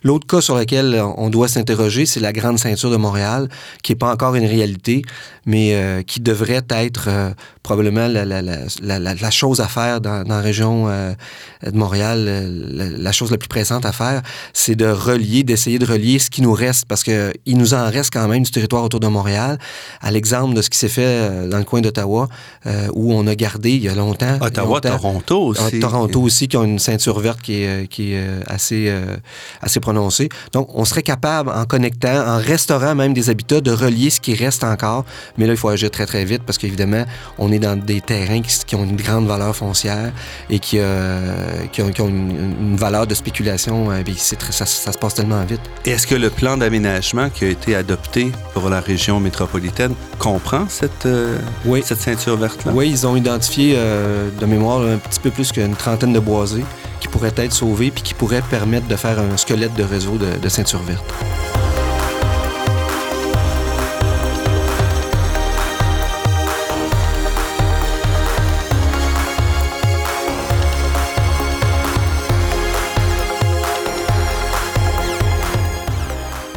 L'autre 0.03 0.27
cas 0.27 0.41
sur 0.41 0.57
lequel 0.57 1.01
on 1.17 1.31
doit 1.31 1.49
s'interroger, 1.49 2.07
c'est 2.07 2.21
la 2.21 2.33
grande 2.33 2.59
ceinture 2.59 2.91
de 2.91 2.97
Montréal, 2.97 3.49
qui 3.83 3.93
n'est 3.93 3.97
pas 3.97 4.13
encore 4.13 4.35
une 4.35 4.47
réalité, 4.47 5.03
mais 5.47 5.75
euh, 5.75 6.03
qui 6.03 6.21
devrait 6.21 6.65
être 6.71 7.09
probablement 7.63 8.09
la, 8.09 9.31
chose 9.31 9.61
à 9.61 9.69
faire 9.69 10.01
dans, 10.01 10.25
dans 10.25 10.37
la 10.37 10.41
région 10.41 10.87
de 10.87 11.77
Montréal, 11.77 12.49
la, 12.99 13.13
chose 13.13 13.31
la 13.31 13.39
plus 13.39 13.49
pressante 13.49 13.87
à 13.87 13.93
faire, 13.93 14.23
c'est 14.63 14.75
de 14.77 14.87
relier, 14.87 15.43
d'essayer 15.43 15.79
de 15.79 15.87
relier 15.87 16.19
ce 16.19 16.31
qui 16.31 16.43
nous 16.43 16.53
reste, 16.53 16.85
parce 16.87 17.03
que 17.03 17.33
il 17.47 17.59
nous 17.59 17.75
en 17.75 17.91
reste 17.91 18.13
quand 18.13 18.27
même 18.29 18.43
du 18.43 18.51
territoire 18.51 18.85
autour 18.85 19.01
de 19.01 19.09
Montréal, 19.09 19.59
à 20.01 20.11
l'exemple 20.11 20.55
de 20.55 20.63
ce 20.63 20.71
qui 20.71 20.79
s'est 20.79 20.89
fait 20.89 21.49
dans 21.49 21.59
le 21.59 21.65
coin 21.65 21.81
d'Ottawa, 21.81 22.29
où 22.95 23.13
on 23.13 23.27
a 23.27 23.35
gardé 23.35 23.73
il 23.73 23.83
y 23.83 23.89
a 23.89 23.95
longtemps. 23.95 24.39
Ottawa, 24.41 24.75
longtemps, 24.75 24.99
Toronto 24.99 25.43
aussi. 25.47 25.81
Toronto 25.81 26.21
aussi, 26.21 26.49
qui 26.49 26.57
ont 26.57 26.65
une 26.65 26.79
ceinture 26.79 27.19
verte 27.21 27.41
qui 27.41 27.63
est, 27.63 27.89
qui 27.89 28.13
est 28.13 28.25
assez, 28.47 28.93
assez 29.61 29.81
prononcée. 29.81 30.29
Donc, 30.53 30.69
on 30.75 30.85
serait 30.85 31.03
capable, 31.03 31.51
en 31.51 31.65
connectant, 31.65 32.27
en 32.27 32.39
restaurant 32.39 32.95
même 32.95 33.15
des 33.15 33.31
habitats, 33.31 33.61
de 33.61 33.71
relier 33.71 34.11
ce 34.11 34.21
qui 34.21 34.35
reste 34.35 34.65
encore 34.65 35.05
mais 35.39 35.47
là, 35.47 35.53
il 35.53 35.57
faut 35.57 35.69
agir 35.69 35.91
très, 35.91 36.07
très 36.07 36.25
vite 36.25 36.43
parce 36.45 36.59
qu'évidemment, 36.59 37.05
on 37.39 37.53
est 37.53 37.59
dans 37.59 37.77
des 37.77 38.01
terrains 38.01 38.43
qui, 38.43 38.57
qui, 38.67 38.75
ont 38.75 38.85
une 38.85 38.97
grande 38.97 39.27
valeur 39.27 39.55
foncière 39.55 40.13
et 40.51 40.59
qui, 40.59 40.79
euh, 40.79 41.67
qui 41.73 41.83
ont, 41.83 41.91
qui 41.91 42.01
ont 42.01 42.09
une, 42.09 42.55
une, 42.61 42.77
valeur 42.77 43.07
de 43.07 43.15
spéculation. 43.15 43.91
Euh, 43.91 44.03
ça, 44.51 44.67
ça, 44.67 44.93
se 44.93 44.99
passe 44.99 45.15
tellement 45.15 45.43
vite. 45.45 45.61
Est-ce 45.85 46.07
que 46.07 46.15
le 46.15 46.31
plan 46.31 46.57
d'aménagement 46.57 47.31
qui 47.31 47.45
a 47.45 47.49
été 47.49 47.75
adopté 47.75 48.33
pour 48.55 48.69
la 48.69 48.81
région 48.81 49.21
métropolitaine 49.21 49.95
comprend 50.19 50.67
cette, 50.69 51.07
euh, 51.07 51.39
oui. 51.65 51.83
cette 51.85 52.01
ceinture 52.01 52.37
verte-là? 52.37 52.73
Oui, 52.75 52.89
ils 52.91 53.07
ont 53.07 53.17
identifié 53.17 53.75
euh, 53.77 54.29
de 54.41 54.47
mémoire 54.47 54.81
un 54.83 54.99
petit 54.99 55.21
peu 55.21 55.31
plus 55.31 55.53
qu'une 55.53 55.77
trentaine 55.77 56.13
de 56.13 56.21
boisés 56.21 56.65
qui 57.01 57.09
pourraient 57.09 57.35
être 57.37 57.53
sauvés 57.53 57.91
puis 57.91 58.03
qui 58.03 58.15
pourraient 58.15 58.43
permettre 58.43 58.87
de 58.87 58.97
faire 58.97 59.19
un 59.19 59.37
squelette 59.37 59.75
de 59.75 59.83
réseau 59.83 60.17
de, 60.17 60.39
de 60.41 60.49
ceinture 60.49 60.83
verte. 60.83 61.05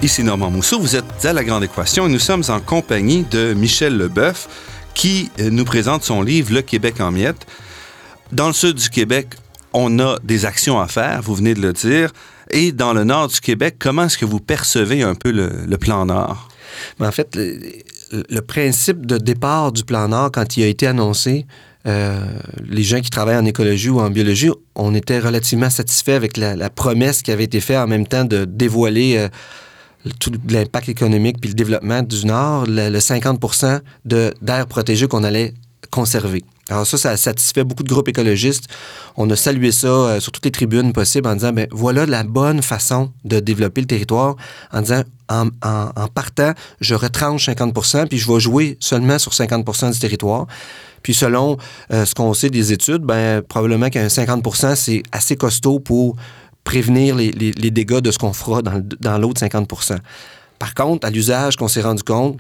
Ici 0.06 0.24
Normand 0.24 0.52
Mousseau, 0.52 0.80
vous 0.80 0.96
êtes 0.96 1.26
à 1.26 1.34
La 1.34 1.44
Grande 1.44 1.64
Équation 1.64 2.06
et 2.06 2.12
nous 2.12 2.20
sommes 2.20 2.44
en 2.50 2.60
compagnie 2.60 3.24
de 3.24 3.56
Michel 3.56 3.98
Leboeuf 3.98 4.48
qui 4.94 5.32
euh, 5.40 5.50
nous 5.50 5.66
présente 5.66 6.04
son 6.04 6.22
livre 6.22 6.54
Le 6.54 6.62
Québec 6.62 7.02
en 7.02 7.10
miettes. 7.10 7.48
Dans 8.32 8.46
le 8.46 8.54
sud 8.54 8.76
du 8.76 8.92
Québec, 8.92 9.30
on 9.74 9.98
a 9.98 10.20
des 10.24 10.46
actions 10.46 10.80
à 10.80 10.88
faire, 10.88 11.24
vous 11.24 11.34
venez 11.34 11.56
de 11.56 11.62
le 11.62 11.74
dire. 11.74 12.12
Et 12.52 12.72
dans 12.72 12.94
le 12.94 13.04
nord 13.04 13.30
du 13.30 13.40
Québec, 13.40 13.78
comment 13.80 14.04
est-ce 14.04 14.20
que 14.20 14.26
vous 14.26 14.40
percevez 14.40 15.02
un 15.02 15.16
peu 15.16 15.32
le, 15.32 15.76
plan 15.80 16.06
nord? 16.06 16.50
En 17.00 17.12
fait, 17.12 17.36
le, 17.36 17.60
le, 18.30 18.42
principe 18.42 19.08
de 19.08 19.18
départ 19.18 19.72
du 19.72 19.84
plan 19.84 20.10
nord, 20.10 20.30
quand 20.32 20.56
il 20.56 20.66
a 20.66 20.68
été 20.68 20.86
annoncé, 20.86 21.48
les 21.84 22.84
gens 22.84 23.02
qui 23.02 23.10
travaillent 23.10 23.38
en 23.38 23.46
écologie 23.46 23.90
ou 23.90 24.00
en 24.02 24.12
biologie, 24.12 24.52
on 24.76 24.94
était 24.94 25.18
relativement 25.18 25.72
satisfait 25.72 26.14
avec 26.14 26.38
la, 26.38 26.70
promesse 26.70 27.24
qui 27.24 27.32
avait 27.32 27.46
été 27.46 27.60
faite 27.60 27.78
en 27.78 27.88
même 27.88 28.06
temps 28.06 28.26
de 28.26 28.46
dévoiler 28.46 29.30
tout 30.20 30.32
l'impact 30.50 30.90
économique 30.90 31.38
puis 31.40 31.50
le 31.50 31.56
développement 31.56 32.02
du 32.02 32.26
Nord, 32.26 32.66
le, 32.68 32.98
50% 32.98 33.82
d'air 34.06 34.68
protégé 34.68 35.08
qu'on 35.08 35.24
allait 35.24 35.54
conserver. 35.92 36.44
Alors 36.70 36.88
ça, 36.88 36.98
ça 36.98 37.12
a 37.12 37.18
satisfait 37.18 37.64
beaucoup 37.64 37.84
de 37.84 37.90
groupes 37.90 38.08
écologistes. 38.08 38.66
On 39.18 39.30
a 39.30 39.36
salué 39.36 39.72
ça 39.72 39.88
euh, 39.88 40.20
sur 40.20 40.32
toutes 40.32 40.46
les 40.46 40.52
tribunes 40.52 40.94
possibles 40.94 41.28
en 41.28 41.36
disant, 41.36 41.54
ben 41.54 41.68
voilà 41.72 42.08
la 42.08 42.24
bonne 42.24 42.64
façon 42.64 43.12
de 43.24 43.40
développer 43.40 43.82
le 43.82 43.88
territoire, 43.88 44.36
en 44.74 44.82
disant, 44.82 45.04
en, 45.30 45.50
partant, 46.14 46.54
je 46.82 46.96
retranche 46.96 47.50
50% 47.50 48.08
puis 48.08 48.18
je 48.18 48.32
vais 48.32 48.40
jouer 48.40 48.78
seulement 48.80 49.20
sur 49.20 49.32
50% 49.32 49.94
du 49.94 50.00
territoire. 50.00 50.48
Puis 51.04 51.14
selon 51.14 51.58
euh, 51.94 52.04
ce 52.04 52.16
qu'on 52.16 52.34
sait 52.34 52.50
des 52.50 52.74
études, 52.74 53.04
ben 53.04 53.44
probablement 53.44 53.90
qu'un 53.90 54.08
50% 54.08 54.76
c'est 54.76 55.04
assez 55.12 55.36
costaud 55.36 55.80
pour 55.80 56.16
prévenir 56.66 57.16
les, 57.16 57.32
dégâts 57.32 58.00
de 58.00 58.12
ce 58.12 58.18
qu'on 58.18 58.34
fera 58.34 58.62
dans, 58.62 58.84
dans 59.00 59.18
l'autre 59.18 59.42
50% 59.42 59.98
Par 60.60 60.74
contre, 60.74 61.08
à 61.08 61.10
l'usage 61.10 61.56
qu'on 61.56 61.70
s'est 61.70 61.82
rendu 61.82 62.04
compte, 62.04 62.38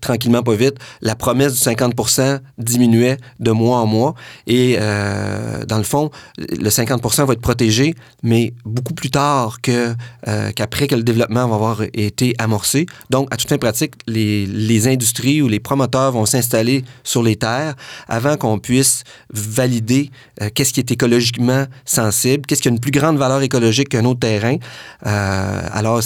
tranquillement, 0.00 0.42
pas 0.42 0.54
vite, 0.54 0.76
la 1.00 1.14
promesse 1.14 1.54
du 1.54 1.58
50% 1.58 2.40
diminuait 2.58 3.18
de 3.40 3.50
mois 3.50 3.78
en 3.78 3.86
mois. 3.86 4.14
Et 4.46 4.76
euh, 4.80 5.64
dans 5.64 5.78
le 5.78 5.84
fond, 5.84 6.10
le 6.38 6.68
50% 6.68 7.24
va 7.24 7.32
être 7.32 7.40
protégé, 7.40 7.94
mais 8.22 8.54
beaucoup 8.64 8.94
plus 8.94 9.10
tard 9.10 9.60
que, 9.60 9.94
euh, 10.28 10.50
qu'après 10.54 10.86
que 10.86 10.94
le 10.94 11.02
développement 11.02 11.48
va 11.48 11.54
avoir 11.54 11.82
été 11.92 12.34
amorcé. 12.38 12.86
Donc, 13.10 13.28
à 13.32 13.36
toute 13.36 13.48
fin 13.48 13.58
pratique, 13.58 13.94
les, 14.06 14.46
les 14.46 14.88
industries 14.88 15.42
ou 15.42 15.48
les 15.48 15.60
promoteurs 15.60 16.12
vont 16.12 16.26
s'installer 16.26 16.84
sur 17.04 17.22
les 17.22 17.36
terres 17.36 17.74
avant 18.08 18.36
qu'on 18.36 18.58
puisse 18.58 19.04
valider 19.32 20.10
euh, 20.42 20.50
qu'est-ce 20.54 20.72
qui 20.72 20.80
est 20.80 20.90
écologiquement 20.90 21.66
sensible, 21.84 22.46
qu'est-ce 22.46 22.62
qui 22.62 22.68
a 22.68 22.70
une 22.70 22.80
plus 22.80 22.92
grande 22.92 23.18
valeur 23.18 23.42
écologique 23.42 23.88
qu'un 23.90 24.04
autre 24.04 24.20
terrain. 24.20 24.56
alors, 25.02 26.00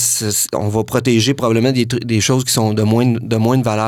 on 0.54 0.68
va 0.68 0.85
protéger 0.85 1.35
probablement 1.35 1.73
des, 1.73 1.87
des 1.87 2.20
choses 2.20 2.44
qui 2.44 2.52
sont 2.52 2.73
de 2.73 2.82
moins 2.82 3.00
de, 3.06 3.37
moins 3.37 3.59
de 3.59 3.62
valeur 3.62 3.80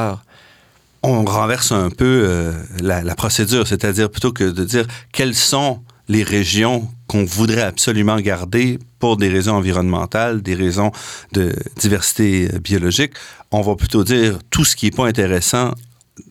on 1.03 1.25
renverse 1.25 1.73
un 1.73 1.91
peu 1.91 2.23
euh, 2.25 2.53
la, 2.81 3.15
procédure, 3.15 3.67
c'est-à-dire 3.67 4.11
plutôt 4.11 4.33
que 4.33 4.45
de 4.45 4.65
dire 4.65 4.87
quelles 5.13 5.35
sont 5.35 5.81
les 6.09 6.23
régions 6.23 6.89
qu'on 7.07 7.25
voudrait 7.25 7.63
absolument 7.63 8.21
garder 8.21 8.79
pour 8.99 9.17
des 9.17 9.29
raisons 9.29 9.55
environnementales, 9.55 10.43
des 10.43 10.55
raisons 10.55 10.93
de 11.33 11.55
diversité 11.77 12.49
euh, 12.53 12.59
biologique, 12.59 13.13
on 13.51 13.63
va 13.63 13.75
plutôt 13.75 14.05
dire 14.05 14.39
tout 14.51 14.65
ce 14.65 14.77
qui 14.77 14.87
n'est 14.87 14.93
pas 14.93 15.07
intéressant 15.07 15.73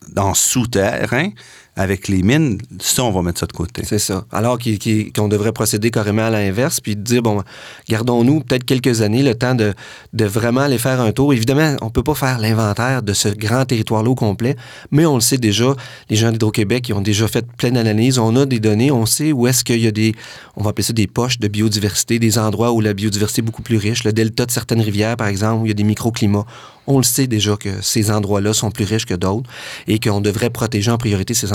dans 0.08 0.34
souterrain, 0.34 1.30
avec 1.74 2.08
les 2.08 2.22
mines, 2.22 2.58
ça, 2.80 3.02
on 3.02 3.10
va 3.10 3.22
mettre 3.22 3.40
ça 3.40 3.46
de 3.46 3.52
côté. 3.52 3.82
C'est 3.86 3.98
ça. 3.98 4.26
Alors 4.30 4.58
qu'on 4.58 5.28
devrait 5.28 5.52
procéder 5.52 5.90
carrément 5.90 6.26
à 6.26 6.30
l'inverse, 6.30 6.80
puis 6.80 6.96
dire, 6.96 7.22
bon, 7.22 7.42
gardons-nous 7.88 8.40
peut-être 8.40 8.64
quelques 8.64 9.00
années 9.00 9.22
le 9.22 9.34
temps 9.34 9.54
de, 9.54 9.74
vraiment 10.12 10.60
aller 10.60 10.76
faire 10.76 11.00
un 11.00 11.12
tour. 11.12 11.32
Évidemment, 11.32 11.76
on 11.80 11.86
ne 11.86 11.90
peut 11.90 12.02
pas 12.02 12.14
faire 12.14 12.38
l'inventaire 12.38 13.02
de 13.02 13.14
ce 13.14 13.28
grand 13.28 13.64
territoire-là 13.64 14.10
au 14.10 14.14
complet, 14.14 14.54
mais 14.90 15.06
on 15.06 15.14
le 15.14 15.22
sait 15.22 15.38
déjà. 15.38 15.74
Les 16.10 16.16
gens 16.16 16.30
d'Hydro-Québec, 16.30 16.92
ont 16.94 17.00
déjà 17.00 17.26
fait 17.26 17.46
plein 17.56 17.70
d'analyses. 17.70 18.18
On 18.18 18.36
a 18.36 18.44
des 18.44 18.60
données, 18.60 18.90
on 18.90 19.06
sait 19.06 19.32
où 19.32 19.46
est-ce 19.46 19.64
qu'il 19.64 19.80
y 19.80 19.86
a 19.86 19.92
des, 19.92 20.14
on 20.56 20.62
va 20.62 20.70
appeler 20.70 20.84
ça 20.84 20.92
des 20.92 21.06
poches 21.06 21.38
de 21.38 21.48
biodiversité, 21.48 22.18
des 22.18 22.38
endroits 22.38 22.72
où 22.72 22.82
la 22.82 22.92
biodiversité 22.92 23.40
est 23.40 23.44
beaucoup 23.44 23.62
plus 23.62 23.78
riche. 23.78 24.04
Le 24.04 24.12
delta 24.12 24.44
de 24.44 24.50
certaines 24.50 24.82
rivières, 24.82 25.16
par 25.16 25.28
exemple, 25.28 25.62
où 25.62 25.66
il 25.66 25.68
y 25.68 25.72
a 25.72 25.74
des 25.74 25.84
microclimats. 25.84 26.44
On 26.86 26.98
le 26.98 27.04
sait 27.04 27.28
déjà 27.28 27.56
que 27.56 27.80
ces 27.80 28.10
endroits-là 28.10 28.52
sont 28.52 28.70
plus 28.70 28.84
riches 28.84 29.06
que 29.06 29.14
d'autres 29.14 29.48
et 29.86 30.00
qu'on 30.00 30.20
devrait 30.20 30.50
protéger 30.50 30.90
en 30.90 30.98
priorité 30.98 31.32
ces 31.32 31.52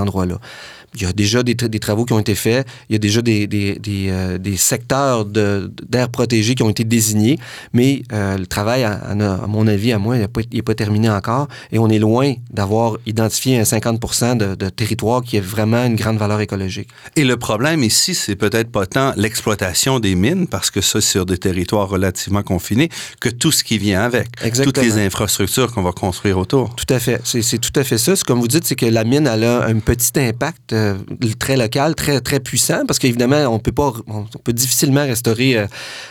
Il 0.96 1.02
y 1.02 1.06
a 1.06 1.14
déjà 1.14 1.44
des, 1.44 1.56
travaux 1.56 2.06
qui 2.06 2.14
ont 2.14 2.20
été 2.20 2.34
faits, 2.34 2.66
il 2.90 2.94
y 2.94 2.96
a 2.96 3.00
déjà 3.00 3.22
des, 3.22 3.46
des, 3.46 3.78
euh, 4.10 4.38
secteurs 4.56 5.26
d'air 5.26 6.10
protégé 6.10 6.56
qui 6.56 6.64
ont 6.64 6.70
été 6.70 6.84
désignés, 6.86 7.38
mais 7.74 8.02
euh, 8.14 8.38
le 8.38 8.48
travail, 8.48 8.84
à, 8.84 9.14
mon 9.48 9.68
avis, 9.68 9.92
à 9.92 10.00
moi, 10.00 10.16
il 10.18 10.28
n'est 10.54 10.62
pas, 10.62 10.76
terminé 10.76 11.10
encore 11.10 11.48
et 11.72 11.80
on 11.80 11.90
est 11.90 12.00
loin 12.00 12.34
d'avoir 12.52 12.98
identifié 13.06 13.60
un 13.60 13.66
50 13.66 14.38
de, 14.38 14.56
de, 14.56 14.70
territoire 14.70 15.22
qui 15.24 15.38
est 15.38 15.42
vraiment 15.42 15.84
une 15.86 15.96
grande 15.96 16.18
valeur 16.18 16.40
écologique. 16.40 16.90
Et 17.16 17.24
le 17.24 17.38
problème 17.38 17.84
ici, 17.84 18.16
c'est 18.16 18.36
peut-être 18.36 18.72
pas 18.72 18.86
tant 18.86 19.14
l'exploitation 19.18 20.00
des 20.00 20.16
mines, 20.16 20.48
parce 20.48 20.72
que 20.72 20.82
ça, 20.82 21.02
c'est 21.02 21.18
sur 21.18 21.26
des 21.26 21.40
territoires 21.40 21.90
relativement 21.90 22.44
confinés, 22.44 22.90
que 23.20 23.30
tout 23.30 23.52
ce 23.52 23.64
qui 23.64 23.80
vient 23.80 24.04
avec. 24.04 24.28
Exactement. 24.44 24.72
Toutes 24.72 24.84
les 24.84 25.04
infrastructures 25.04 25.72
qu'on 25.74 25.82
va 25.82 25.92
construire 25.92 26.38
autour. 26.38 26.76
Tout 26.76 26.94
à 26.94 27.00
fait. 27.00 27.20
C'est 27.24 27.58
tout 27.58 27.72
à 27.76 27.84
fait 27.84 27.98
ça. 27.98 28.14
Comme 28.26 28.40
vous 28.40 28.48
dites, 28.48 28.66
c'est 28.66 28.76
que 28.76 28.86
la 28.86 29.04
mine, 29.04 29.26
elle 29.26 29.44
a 29.44 29.66
un 29.66 29.80
petit 29.80 29.97
impact 30.16 30.74
euh, 30.74 30.98
très 31.40 31.58
local, 31.58 31.96
très, 31.96 32.20
très 32.22 32.40
puissant, 32.40 32.86
parce 32.86 33.00
qu'évidemment, 33.00 33.48
on 33.48 33.60
peut 33.60 33.72
pas, 33.72 33.94
on 34.08 34.24
peut 34.44 34.54
difficilement 34.54 35.02
restaurer 35.02 35.58
euh, 35.58 35.68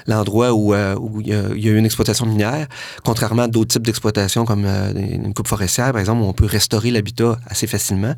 l'endroit 0.07 0.53
où, 0.53 0.75
euh, 0.75 0.97
il, 1.21 1.29
y 1.29 1.33
a, 1.35 1.71
eu 1.71 1.77
une 1.77 1.85
exploitation 1.85 2.27
minière, 2.27 2.67
contrairement 3.05 3.43
à 3.43 3.49
d'autres 3.49 3.73
types 3.73 3.87
d'exploitation 3.87 4.45
comme 4.45 4.67
une 4.67 5.35
coupe 5.35 5.49
forestière, 5.49 5.93
par 5.93 6.01
exemple, 6.01 6.23
où 6.23 6.27
on 6.27 6.33
peut 6.33 6.47
restaurer 6.47 6.91
l'habitat 6.91 7.39
assez 7.47 7.67
facilement. 7.67 8.15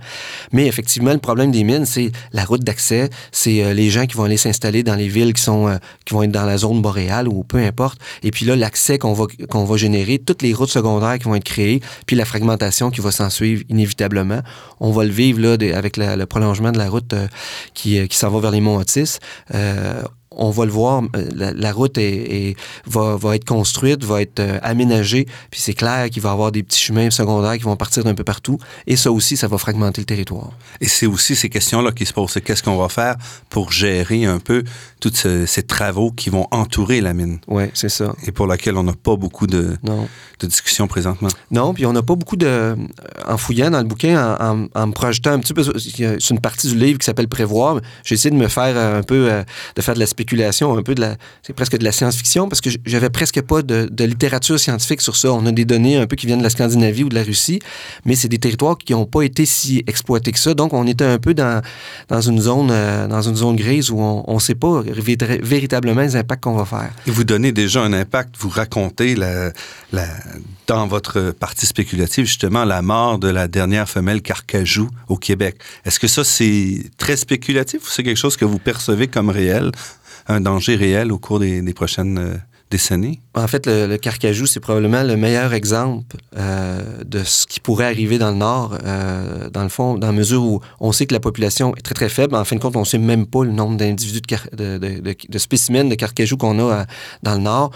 Mais 0.53 0.67
effectivement, 0.67 1.13
le 1.13 1.19
problème 1.19 1.51
des 1.51 1.65
mines, 1.65 1.87
c'est 1.87 2.13
la 2.33 2.45
route 2.45 2.63
d'accès, 2.63 3.11
c'est 3.33 3.75
les 3.75 3.91
gens 3.91 4.07
qui 4.07 4.17
vont 4.17 4.25
aller 4.25 4.37
s'installer 4.37 4.83
dans 4.83 4.95
les 4.95 5.09
villes 5.09 5.33
qui 5.33 5.43
sont, 5.43 5.79
qui 6.05 6.15
vont 6.15 6.23
être 6.23 6.33
dans 6.33 6.45
la 6.45 6.59
zone 6.59 6.83
boréale 6.83 7.29
ou 7.29 7.45
peu 7.45 7.59
importe. 7.59 7.99
Et 8.23 8.31
puis 8.31 8.47
là, 8.47 8.57
l'accès 8.57 8.99
qu'on 8.99 9.13
va, 9.13 9.27
qu'on 9.49 9.65
va 9.65 9.77
générer, 9.77 10.19
toutes 10.19 10.43
les 10.43 10.53
routes 10.53 10.71
secondaires 10.71 11.19
qui 11.19 11.25
vont 11.25 11.35
être 11.35 11.45
créées, 11.45 11.81
puis 12.07 12.17
la 12.17 12.25
fragmentation 12.25 12.91
qui 12.91 13.01
va 13.01 13.11
s'en 13.11 13.31
suivre 13.31 13.63
inévitablement, 13.69 14.41
on 14.81 14.91
va 14.93 15.05
le 15.05 15.11
vivre 15.11 15.41
là, 15.41 15.57
avec 15.63 15.97
le 15.97 16.25
prolongement 16.27 16.73
de 16.73 16.79
la 16.79 16.89
route 16.89 17.13
euh, 17.13 17.29
qui, 17.75 17.99
euh, 17.99 18.07
qui 18.07 18.17
s'en 18.17 18.31
va 18.31 18.41
vers 18.41 18.51
les 18.51 18.61
monts 18.61 18.77
Otis. 18.77 19.19
Euh, 20.39 20.49
on 20.49 20.51
va 20.51 20.65
le 20.65 20.71
voir, 20.71 21.03
euh, 21.17 21.53
la, 21.55 21.73
route 21.73 21.99
est, 21.99 22.57
va, 22.87 23.19
être 23.35 23.45
construite, 23.45 24.05
va 24.05 24.23
être 24.23 24.41
euh, 24.41 24.59
aménagée, 24.63 25.27
puis 25.51 25.61
c'est 25.61 25.75
clair 25.75 26.09
qu'il 26.11 26.23
va 26.23 26.31
y 26.31 26.33
avoir 26.33 26.53
des 26.53 26.63
petits 26.63 26.81
chemins 26.81 27.11
secondaires 27.11 27.57
qui 27.57 27.65
vont 27.65 27.77
partir 27.77 28.05
d'un 28.05 28.15
peu 28.15 28.25
partout, 28.25 28.59
et 28.87 28.97
ça 28.97 29.13
aussi, 29.13 29.37
ça 29.37 29.49
va 29.49 29.59
fragmenter 29.59 30.01
le 30.01 30.07
territoire. 30.07 30.51
Et 30.81 30.89
c'est 30.89 31.07
aussi 31.07 31.37
ces 31.37 31.49
questions-là 31.49 31.93
qui 31.93 32.07
se 32.07 32.13
posent, 32.13 32.31
c'est 32.31 32.41
qu'est-ce 32.41 32.63
qu'on 32.63 32.77
va 32.77 32.89
faire 32.89 33.17
pour 33.51 33.73
gérer 33.73 34.25
un 34.25 34.39
peu 34.39 34.65
tous 35.01 35.27
ces 35.47 35.63
travaux 35.63 36.11
qui 36.11 36.31
vont 36.31 36.47
entourer 36.51 37.01
la 37.01 37.15
mine? 37.15 37.39
Oui, 37.47 37.65
c'est 37.75 37.89
ça. 37.89 38.15
Et 38.27 38.33
pour 38.33 38.47
laquelle 38.47 38.77
on 38.77 38.83
n'a 38.83 38.95
pas 38.95 39.17
beaucoup 39.17 39.47
de, 39.47 39.77
de 40.41 40.47
discussions 40.47 40.89
présentement? 40.89 41.29
Non, 41.51 41.75
puis 41.75 41.87
on 41.87 41.93
n'a 41.93 42.03
pas 42.03 42.15
beaucoup 42.15 42.37
de... 42.37 42.77
En 43.27 43.37
fouillant 43.37 43.71
dans 43.71 43.79
le 43.79 43.85
bouquin, 43.85 44.37
en, 44.41 44.87
me 44.87 44.93
projetant 44.93 45.33
un 45.33 45.39
petit 45.39 45.55
peu, 45.55 45.63
c'est 45.63 46.31
une 46.31 46.41
partie 46.41 46.69
du 46.69 46.77
livre 46.77 46.99
qui 46.99 47.05
s'appelle 47.05 47.29
Prévoir, 47.29 47.81
j'ai 48.05 48.15
essayé 48.15 48.31
de 48.31 48.41
me 48.41 48.49
faire 48.49 48.77
un 48.77 49.03
peu, 49.03 49.31
de 49.77 49.83
faire 49.83 49.95
de 49.95 50.01
la 50.01 50.07
spéculation 50.07 50.28
un 50.33 50.83
peu 50.83 50.95
de 50.95 51.01
la, 51.01 51.17
c'est 51.43 51.53
presque 51.53 51.77
de 51.77 51.85
la 51.85 51.93
science-fiction 51.93 52.49
parce 52.49 52.61
que 52.61 52.71
j'avais 52.85 53.11
presque 53.11 53.41
pas 53.43 53.63
de, 53.63 54.05
littérature 54.05 54.59
scientifique 54.59 55.01
sur 55.01 55.17
ça. 55.17 55.33
On 55.33 55.45
a 55.47 55.53
des 55.53 55.65
données 55.65 55.97
un 55.97 56.07
peu 56.07 56.17
qui 56.17 56.27
viennent 56.27 56.39
de 56.39 56.45
la 56.45 56.51
Scandinavie 56.51 57.05
ou 57.05 57.09
de 57.09 57.15
la 57.15 57.23
Russie, 57.23 57.61
mais 58.05 58.15
c'est 58.15 58.29
des 58.29 58.39
territoires 58.39 58.79
qui 58.79 58.93
n'ont 58.93 59.07
pas 59.07 59.23
été 59.23 59.47
si 59.47 59.83
exploités 59.87 60.33
que 60.33 60.39
ça. 60.39 60.55
Donc, 60.55 60.73
on 60.73 60.87
était 60.87 61.05
un 61.05 61.19
peu 61.19 61.35
dans, 61.35 61.63
dans 62.09 62.21
une 62.21 62.41
zone, 62.41 62.71
euh, 62.71 63.07
dans 63.07 63.23
une 63.23 63.37
zone 63.37 63.57
grise 63.57 63.91
où 63.91 63.99
on 63.99 64.35
ne 64.35 64.41
sait 64.41 64.55
pas 64.55 64.83
véritablement 64.83 66.03
les 66.03 66.17
impacts 66.17 66.43
qu'on 66.43 66.57
va 66.57 66.65
faire. 66.65 66.91
Et 67.07 67.11
vous 67.11 67.25
donnez 67.25 67.53
déjà 67.53 67.83
un 67.83 67.93
impact, 67.93 68.37
vous 68.39 68.49
racontez 68.49 69.17
dans 70.67 70.87
votre 70.87 71.33
partie 71.33 71.67
spéculative, 71.67 72.27
justement, 72.27 72.65
la 72.65 72.83
mort 72.83 73.19
de 73.19 73.29
la 73.29 73.49
dernière 73.49 73.89
femelle 73.89 74.23
carcajou 74.23 74.89
au 75.09 75.17
Québec. 75.17 75.57
Est-ce 75.85 75.99
que 75.99 76.09
ça, 76.09 76.25
c'est 76.25 76.91
très 76.99 77.17
spéculatif 77.17 77.83
ou 77.83 77.91
c'est 77.91 78.03
quelque 78.03 78.19
chose 78.19 78.37
que 78.37 78.45
vous 78.45 78.59
percevez 78.59 79.09
comme 79.09 79.31
réel? 79.31 79.73
Un 80.29 80.41
danger 80.41 80.77
réel 80.77 81.11
au 81.11 81.19
cours 81.19 81.41
des, 81.41 81.63
prochaines 81.75 82.19
euh, 82.19 82.35
décennies? 82.71 83.21
En 83.35 83.47
fait, 83.49 83.67
le, 83.67 83.97
carcajou, 83.97 84.47
c'est 84.47 84.61
probablement 84.61 85.03
le 85.03 85.17
meilleur 85.17 85.55
exemple 85.55 86.17
euh, 86.37 87.03
de 87.05 87.25
ce 87.25 87.47
qui 87.47 87.61
pourrait 87.61 87.87
arriver 87.87 88.19
dans 88.19 88.31
le 88.31 88.37
Nord, 88.37 88.77
euh, 88.85 89.49
dans 89.51 89.63
le 89.63 89.69
fond, 89.71 89.97
dans 89.97 90.09
la 90.09 90.13
mesure 90.13 90.43
où 90.43 90.61
on 90.81 90.93
sait 90.93 91.07
que 91.07 91.15
la 91.15 91.21
population 91.21 91.75
est 91.77 91.81
très, 91.81 91.95
très 91.95 92.09
faible. 92.09 92.35
En 92.35 92.45
fin 92.45 92.57
de 92.57 92.61
compte, 92.61 92.77
on 92.77 92.81
ne 92.81 92.85
sait 92.85 92.99
même 92.99 93.27
pas 93.27 93.45
le 93.45 93.53
nombre 93.53 93.77
d'individus, 93.77 94.21
de, 94.53 94.79
de, 94.79 95.39
spécimens 95.39 95.89
de 95.89 95.95
carcajou 95.95 96.37
qu'on 96.37 96.59
a 96.61 96.87
dans 97.23 97.35
le 97.35 97.41
Nord. 97.41 97.71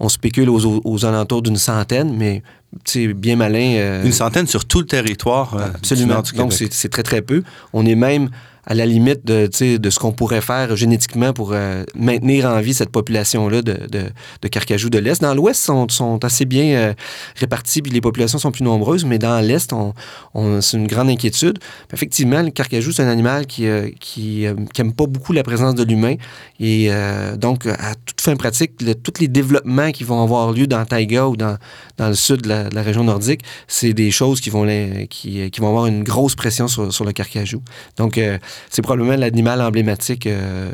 On 0.00 0.08
spécule 0.08 0.50
aux, 0.50 1.04
alentours 1.04 1.40
d'une 1.40 1.56
centaine, 1.56 2.16
mais 2.16 2.42
c'est 2.84 3.14
bien 3.14 3.36
malin. 3.36 4.02
Une 4.04 4.12
centaine 4.12 4.48
sur 4.48 4.64
tout 4.64 4.80
le 4.80 4.86
territoire. 4.86 5.56
absolument. 5.56 6.20
Donc, 6.36 6.52
c'est 6.52 6.88
très, 6.88 7.04
très 7.04 7.22
peu. 7.22 7.44
On 7.72 7.86
est 7.86 7.94
même 7.94 8.28
à 8.66 8.74
la 8.74 8.86
limite 8.86 9.24
de, 9.24 9.48
de 9.76 9.90
ce 9.90 9.98
qu'on 9.98 10.12
pourrait 10.12 10.40
faire 10.40 10.74
génétiquement 10.76 11.32
pour 11.32 11.52
euh, 11.52 11.84
maintenir 11.94 12.46
en 12.46 12.60
vie 12.60 12.74
cette 12.74 12.90
population-là 12.90 13.62
de, 13.62 13.78
de, 13.90 14.48
carcajou 14.48 14.90
de 14.90 14.98
l'Est. 14.98 15.20
Dans 15.20 15.34
l'Ouest, 15.34 15.62
sont, 15.62 15.88
sont 15.88 16.24
assez 16.24 16.44
bien 16.44 16.76
euh, 16.76 16.94
répartis, 17.36 17.82
puis 17.82 17.92
les 17.92 18.00
populations 18.00 18.38
sont 18.38 18.52
plus 18.52 18.64
nombreuses, 18.64 19.04
mais 19.04 19.18
dans 19.18 19.40
l'Est, 19.40 19.74
c'est 20.60 20.76
une 20.76 20.86
grande 20.86 21.10
inquiétude. 21.10 21.58
Effectivement, 21.92 22.42
le 22.42 22.50
carcajou, 22.50 22.92
c'est 22.92 23.02
un 23.02 23.08
animal 23.08 23.46
qui, 23.46 23.66
euh, 23.66 23.90
qui, 24.00 24.46
qui 24.72 24.84
pas 24.84 25.06
beaucoup 25.06 25.32
la 25.32 25.42
présence 25.42 25.74
de 25.74 25.82
l'humain. 25.82 26.14
Et 26.60 26.90
donc, 27.38 27.66
à 27.66 27.94
toute 27.94 28.20
fin 28.20 28.36
pratique, 28.36 28.72
tous 29.02 29.20
les 29.20 29.28
développements 29.28 29.90
qui 29.90 30.04
vont 30.04 30.22
avoir 30.22 30.52
lieu 30.52 30.66
dans 30.66 30.84
Taïga 30.84 31.26
ou 31.26 31.36
dans, 31.36 31.56
dans 31.96 32.08
le 32.08 32.14
sud 32.14 32.42
de 32.42 32.48
la, 32.48 32.82
région 32.82 33.04
nordique, 33.04 33.40
c'est 33.66 33.92
des 33.92 34.10
choses 34.10 34.40
qui 34.40 34.50
vont, 34.50 34.64
les, 34.64 35.06
qui, 35.08 35.50
vont 35.58 35.68
avoir 35.68 35.86
une 35.86 36.04
grosse 36.04 36.34
pression 36.34 36.68
sur, 36.68 36.92
sur 36.92 37.04
le 37.04 37.12
carcajou. 37.12 37.62
Donc, 37.96 38.20
c'est 38.70 38.82
probablement 38.82 39.16
l'animal 39.16 39.60
emblématique 39.60 40.26
euh, 40.26 40.70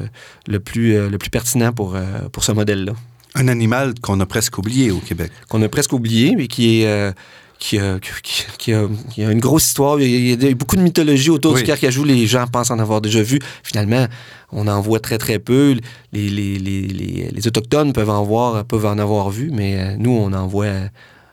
le, 0.46 0.60
plus, 0.60 0.96
euh, 0.96 1.08
le 1.08 1.18
plus 1.18 1.30
pertinent 1.30 1.72
pour, 1.72 1.94
euh, 1.94 2.28
pour 2.32 2.44
ce 2.44 2.52
modèle-là. 2.52 2.92
Un 3.34 3.48
animal 3.48 3.94
qu'on 4.00 4.18
a 4.20 4.26
presque 4.26 4.58
oublié 4.58 4.90
au 4.90 4.98
Québec. 4.98 5.30
Qu'on 5.48 5.62
a 5.62 5.68
presque 5.68 5.92
oublié, 5.92 6.34
mais 6.36 6.48
qui 6.48 6.82
est... 6.82 7.14
Qui 7.58 7.78
a, 7.78 7.98
qui, 8.58 8.72
a, 8.72 8.88
une 9.18 9.38
grosse 9.38 9.66
histoire. 9.66 10.00
Il 10.00 10.42
y 10.42 10.48
a, 10.48 10.54
beaucoup 10.54 10.76
de 10.76 10.80
mythologie 10.80 11.28
autour 11.28 11.54
du 11.54 11.62
carcajou. 11.62 12.04
Les 12.04 12.26
gens 12.26 12.46
pensent 12.46 12.70
en 12.70 12.78
avoir 12.78 13.02
déjà 13.02 13.22
vu. 13.22 13.38
Finalement, 13.62 14.06
on 14.50 14.66
en 14.66 14.80
voit 14.80 14.98
très, 14.98 15.18
très 15.18 15.38
peu. 15.38 15.76
Les, 16.10 16.30
les, 16.30 16.58
les, 16.58 17.28
les 17.30 17.46
Autochtones 17.46 17.92
peuvent 17.92 18.08
en, 18.08 18.24
voir, 18.24 18.64
peuvent 18.64 18.86
en 18.86 18.96
avoir 18.96 19.28
vu, 19.28 19.50
mais 19.52 19.94
nous, 19.98 20.10
on 20.10 20.32
en 20.32 20.46
voit... 20.46 20.72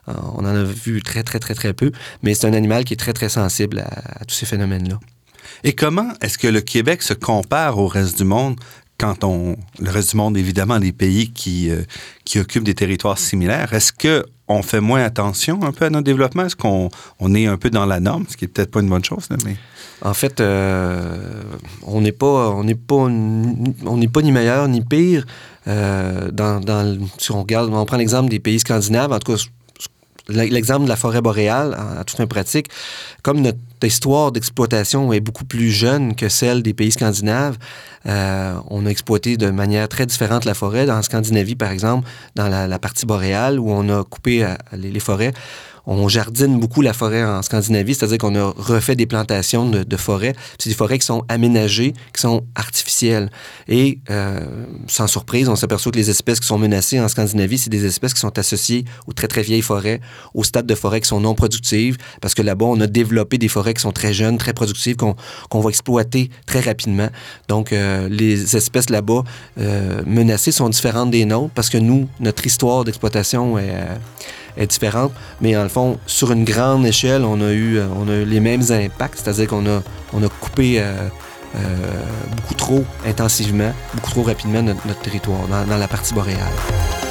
On 0.07 0.39
en 0.39 0.45
a 0.45 0.63
vu 0.63 1.01
très, 1.01 1.23
très, 1.23 1.39
très, 1.39 1.53
très 1.53 1.73
peu. 1.73 1.93
Mais 2.23 2.33
c'est 2.33 2.45
un 2.45 2.53
animal 2.53 2.83
qui 2.83 2.93
est 2.93 2.97
très, 2.97 3.13
très 3.13 3.29
sensible 3.29 3.79
à 3.79 4.25
tous 4.25 4.35
ces 4.35 4.45
phénomènes-là. 4.45 4.99
Et 5.63 5.73
comment 5.73 6.09
est-ce 6.21 6.37
que 6.37 6.47
le 6.47 6.61
Québec 6.61 7.01
se 7.01 7.13
compare 7.13 7.77
au 7.77 7.87
reste 7.87 8.17
du 8.17 8.23
monde 8.23 8.55
quand 8.97 9.23
on. 9.23 9.55
Le 9.79 9.91
reste 9.91 10.11
du 10.11 10.17
monde, 10.17 10.37
évidemment, 10.37 10.79
des 10.79 10.91
pays 10.91 11.31
qui, 11.31 11.69
euh, 11.69 11.83
qui 12.25 12.39
occupent 12.39 12.63
des 12.63 12.75
territoires 12.75 13.17
similaires? 13.17 13.73
Est-ce 13.73 13.91
qu'on 13.93 14.63
fait 14.63 14.81
moins 14.81 15.03
attention 15.03 15.63
un 15.63 15.71
peu 15.71 15.85
à 15.85 15.89
notre 15.89 16.05
développement? 16.05 16.45
Est-ce 16.45 16.55
qu'on 16.55 16.89
on 17.19 17.35
est 17.35 17.45
un 17.45 17.57
peu 17.57 17.69
dans 17.69 17.85
la 17.85 17.99
norme, 17.99 18.25
ce 18.27 18.37
qui 18.37 18.45
est 18.45 18.47
peut-être 18.47 18.71
pas 18.71 18.81
une 18.81 18.89
bonne 18.89 19.05
chose, 19.05 19.27
mais. 19.45 19.55
En 20.01 20.13
fait, 20.13 20.39
euh, 20.41 21.41
on 21.81 22.01
n'est 22.01 22.11
pas, 22.11 22.51
on 22.51 22.63
n'est 22.63 22.75
pas, 22.75 22.95
on 22.95 24.07
pas 24.13 24.21
ni 24.21 24.31
meilleur 24.31 24.67
ni 24.67 24.81
pire. 24.81 25.25
Euh, 25.67 26.29
dans, 26.31 26.61
si 27.17 27.31
on 27.31 27.41
regarde, 27.41 27.73
on 27.73 27.85
prend 27.85 27.97
l'exemple 27.97 28.29
des 28.29 28.39
pays 28.39 28.59
scandinaves, 28.59 29.11
en 29.11 29.19
tout 29.19 29.33
cas, 29.35 29.41
l'exemple 30.29 30.83
de 30.83 30.89
la 30.89 30.95
forêt 30.95 31.21
boréale, 31.21 31.75
à, 31.99 32.03
toute 32.03 32.23
pratique, 32.25 32.67
comme 33.23 33.41
notre 33.41 33.57
histoire 33.83 34.31
d'exploitation 34.31 35.13
est 35.13 35.19
beaucoup 35.19 35.45
plus 35.45 35.71
jeune 35.71 36.15
que 36.15 36.29
celle 36.29 36.63
des 36.63 36.73
pays 36.73 36.91
scandinaves, 36.91 37.57
euh, 38.05 38.55
on 38.69 38.85
a 38.85 38.89
exploité 38.89 39.37
de 39.37 39.49
manière 39.49 39.87
très 39.87 40.05
différente 40.05 40.45
la 40.45 40.53
forêt. 40.53 40.85
Dans 40.85 41.01
Scandinavie, 41.01 41.55
par 41.55 41.71
exemple, 41.71 42.07
dans 42.35 42.47
la, 42.47 42.79
partie 42.79 43.05
boréale, 43.05 43.59
où 43.59 43.71
on 43.71 43.89
a 43.89 44.03
coupé 44.03 44.43
euh, 44.43 44.55
les 44.73 44.99
forêts, 44.99 45.33
on 45.87 46.09
jardine 46.09 46.59
beaucoup 46.59 46.81
la 46.81 46.91
forêt 46.91 47.23
en 47.23 47.41
Scandinavie, 47.41 47.95
c'est-à-dire 47.95 48.17
qu'on 48.17 48.35
a 48.35 48.53
refait 48.57 48.97
des 48.97 49.05
plantations 49.05 49.69
de, 49.69 49.97
forêts. 49.97 50.33
C'est 50.59 50.69
des 50.69 50.75
forêts 50.75 50.99
qui 50.99 51.05
sont 51.05 51.23
aménagées, 51.29 51.93
qui 52.13 52.21
sont 52.21 52.43
artificielles. 52.55 53.31
Et 53.69 53.99
euh, 54.09 54.45
sans 54.87 55.07
surprise, 55.07 55.47
on 55.47 55.55
s'aperçoit 55.55 55.93
que 55.93 55.97
les 55.97 56.09
espèces 56.09 56.41
qui 56.41 56.47
sont 56.47 56.57
menacées 56.57 56.99
en 56.99 57.07
Scandinavie, 57.07 57.57
c'est 57.57 57.69
des 57.69 57.85
espèces 57.85 58.13
qui 58.13 58.19
sont 58.19 58.37
associées 58.37 58.83
aux 59.07 59.13
très 59.13 59.29
très 59.29 59.41
vieilles 59.41 59.61
forêts, 59.61 60.01
aux 60.33 60.43
stades 60.43 60.67
de 60.67 60.75
forêts 60.75 60.99
qui 60.99 61.07
sont 61.07 61.21
non 61.21 61.35
productives, 61.35 61.95
parce 62.19 62.33
que 62.33 62.41
là-bas, 62.41 62.65
on 62.65 62.81
a 62.81 62.87
développé 62.87 63.37
des 63.37 63.47
forêts 63.47 63.73
qui 63.73 63.81
sont 63.81 63.93
très 63.93 64.13
jeunes, 64.13 64.37
très 64.37 64.53
productives, 64.53 64.97
qu'on 64.97 65.59
va 65.61 65.69
exploiter 65.69 66.29
très 66.45 66.59
rapidement. 66.59 67.07
Donc, 67.47 67.71
euh, 67.71 68.09
les 68.09 68.57
espèces 68.57 68.89
là-bas 68.89 69.23
euh, 69.57 70.01
menacées 70.05 70.51
sont 70.51 70.67
différentes 70.67 71.11
des 71.11 71.23
nôtres, 71.23 71.53
parce 71.53 71.69
que 71.69 71.77
nous, 71.77 72.09
notre 72.19 72.45
histoire 72.45 72.83
d'exploitation 72.83 73.57
est 73.57 73.71
est 74.57 74.67
différente. 74.67 75.11
Mais 75.41 75.55
en 75.57 75.69
fond, 75.69 75.97
sur 76.05 76.31
une 76.31 76.43
grande 76.43 76.85
échelle, 76.85 77.23
on 77.23 77.41
a 77.41 77.51
eu, 77.51 77.77
euh, 77.77 77.87
on 77.95 78.07
a 78.09 78.25
les 78.25 78.39
mêmes 78.39 78.63
impacts, 78.69 79.19
c'est-à-dire 79.23 79.47
qu'on 79.47 79.65
a, 79.65 79.81
on 80.13 80.23
a 80.23 80.29
coupé 80.29 80.79
euh, 80.79 80.93
euh, 81.55 81.59
beaucoup 82.35 82.53
trop 82.53 82.85
intensivement, 83.05 83.71
beaucoup 83.93 84.11
trop 84.11 84.23
rapidement 84.23 84.61
notre, 84.61 84.99
territoire 84.99 85.47
dans 85.47 85.77
la 85.77 85.87
partie 85.87 86.13
boréale. 86.13 87.06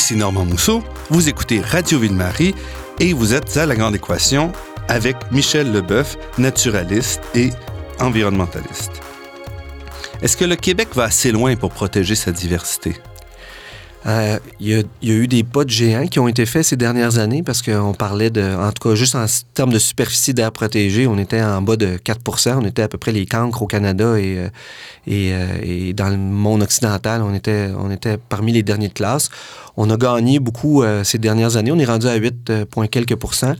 Ici 0.00 0.16
Normand 0.16 0.46
Mousseau, 0.46 0.82
vous 1.10 1.28
écoutez 1.28 1.60
Radio 1.60 1.98
Ville-Marie 1.98 2.54
et 3.00 3.12
vous 3.12 3.34
êtes 3.34 3.58
à 3.58 3.66
La 3.66 3.76
Grande 3.76 3.94
Équation 3.94 4.50
avec 4.88 5.14
Michel 5.30 5.72
Leboeuf, 5.72 6.16
naturaliste 6.38 7.20
et 7.34 7.50
environnementaliste. 8.00 8.92
Est-ce 10.22 10.38
que 10.38 10.46
le 10.46 10.56
Québec 10.56 10.88
va 10.94 11.04
assez 11.04 11.32
loin 11.32 11.54
pour 11.54 11.70
protéger 11.70 12.14
sa 12.14 12.32
diversité? 12.32 12.96
Euh, 14.06 14.38
il 14.60 14.68
y, 14.68 15.10
a 15.10 15.14
eu 15.14 15.28
des 15.28 15.44
pas 15.44 15.64
de 15.64 15.70
géants 15.70 16.06
qui 16.06 16.18
ont 16.18 16.28
été 16.28 16.46
faits 16.46 16.64
ces 16.64 16.76
dernières 16.76 17.18
années 17.18 17.42
parce 17.42 17.60
qu'on 17.60 17.92
parlait 17.92 18.30
de, 18.30 18.42
en 18.42 18.72
tout 18.72 18.88
cas, 18.88 18.94
juste 18.94 19.14
en 19.14 19.26
termes 19.52 19.72
de 19.72 19.78
superficie 19.78 20.32
d'air 20.32 20.52
protégé, 20.52 21.06
on 21.06 21.18
était 21.18 21.42
en 21.42 21.60
bas 21.60 21.76
de 21.76 21.98
4% 21.98 22.54
On 22.56 22.64
était 22.64 22.82
à 22.82 22.88
peu 22.88 22.96
près 22.96 23.12
les 23.12 23.26
cancres 23.26 23.60
au 23.60 23.66
Canada 23.66 24.18
et, 24.18 24.38
euh, 24.38 24.48
euh, 25.08 25.92
dans 25.92 26.08
le 26.08 26.16
monde 26.16 26.62
occidental, 26.62 27.20
on 27.22 27.34
était, 27.34 27.68
on 27.76 27.90
était 27.90 28.16
parmi 28.16 28.52
les 28.52 28.62
derniers 28.62 28.88
de 28.88 28.94
classe. 28.94 29.28
On 29.76 29.90
a 29.90 29.96
gagné 29.96 30.40
beaucoup 30.40 30.82
ces 31.04 31.18
dernières 31.18 31.56
années. 31.56 31.72
On 31.72 31.78
est 31.78 31.84
rendu 31.86 32.06
à 32.06 32.14
8, 32.14 32.52
quelques 32.90 33.16
pourcents. 33.16 33.54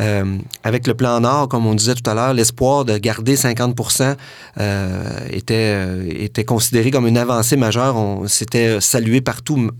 Euh, 0.00 0.38
avec 0.64 0.86
le 0.86 0.94
plan 0.94 1.20
Nord, 1.20 1.48
comme 1.48 1.66
on 1.66 1.74
disait 1.74 1.94
tout 1.94 2.08
à 2.10 2.14
l'heure, 2.14 2.34
l'espoir 2.34 2.84
de 2.84 2.98
garder 2.98 3.36
50 3.36 3.78
euh, 4.58 5.18
était, 5.30 5.54
euh, 5.54 6.04
était 6.08 6.44
considéré 6.44 6.90
comme 6.90 7.06
une 7.06 7.18
avancée 7.18 7.56
majeure. 7.56 7.96
On 7.96 8.26
s'était 8.26 8.80
salué 8.80 9.20
partout 9.20 9.70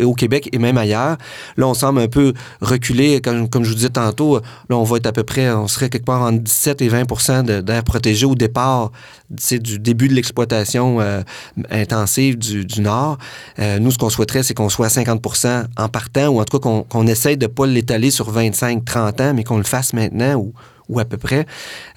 au 0.00 0.14
Québec 0.14 0.48
et 0.52 0.58
même 0.58 0.78
ailleurs. 0.78 1.16
Là, 1.56 1.66
on 1.66 1.74
semble 1.74 2.00
un 2.00 2.08
peu 2.08 2.34
reculer. 2.60 3.20
Comme, 3.20 3.48
je 3.52 3.68
vous 3.68 3.74
disais 3.74 3.88
tantôt, 3.88 4.36
là, 4.68 4.76
on 4.76 4.84
va 4.84 4.98
être 4.98 5.06
à 5.06 5.12
peu 5.12 5.24
près, 5.24 5.50
on 5.50 5.66
serait 5.66 5.88
quelque 5.88 6.04
part 6.04 6.22
entre 6.22 6.40
17 6.40 6.82
et 6.82 6.88
20% 6.88 7.60
d'air 7.62 7.84
protégé 7.84 8.26
au 8.26 8.34
départ 8.34 8.92
du 9.30 9.78
début 9.78 10.08
de 10.08 10.14
l'exploitation 10.14 11.00
intensive 11.70 12.38
du, 12.38 12.64
du 12.64 12.80
Nord. 12.80 13.18
nous, 13.58 13.90
ce 13.90 13.98
qu'on 13.98 14.10
souhaiterait, 14.10 14.42
c'est 14.42 14.54
qu'on 14.54 14.68
soit 14.68 14.86
à 14.86 14.88
50% 14.88 15.64
en 15.76 15.88
partant, 15.88 16.28
ou 16.28 16.40
en 16.40 16.44
tout 16.44 16.58
cas 16.58 16.82
qu'on 16.88 17.06
essaye 17.06 17.36
de 17.36 17.46
ne 17.46 17.50
pas 17.50 17.66
l'étaler 17.66 18.10
sur 18.10 18.32
25-30 18.32 19.22
ans, 19.22 19.34
mais 19.34 19.42
qu'on 19.42 19.63
fasse 19.64 19.92
maintenant 19.92 20.34
ou, 20.36 20.52
ou 20.88 20.98
à 21.00 21.04
peu 21.04 21.16
près. 21.16 21.46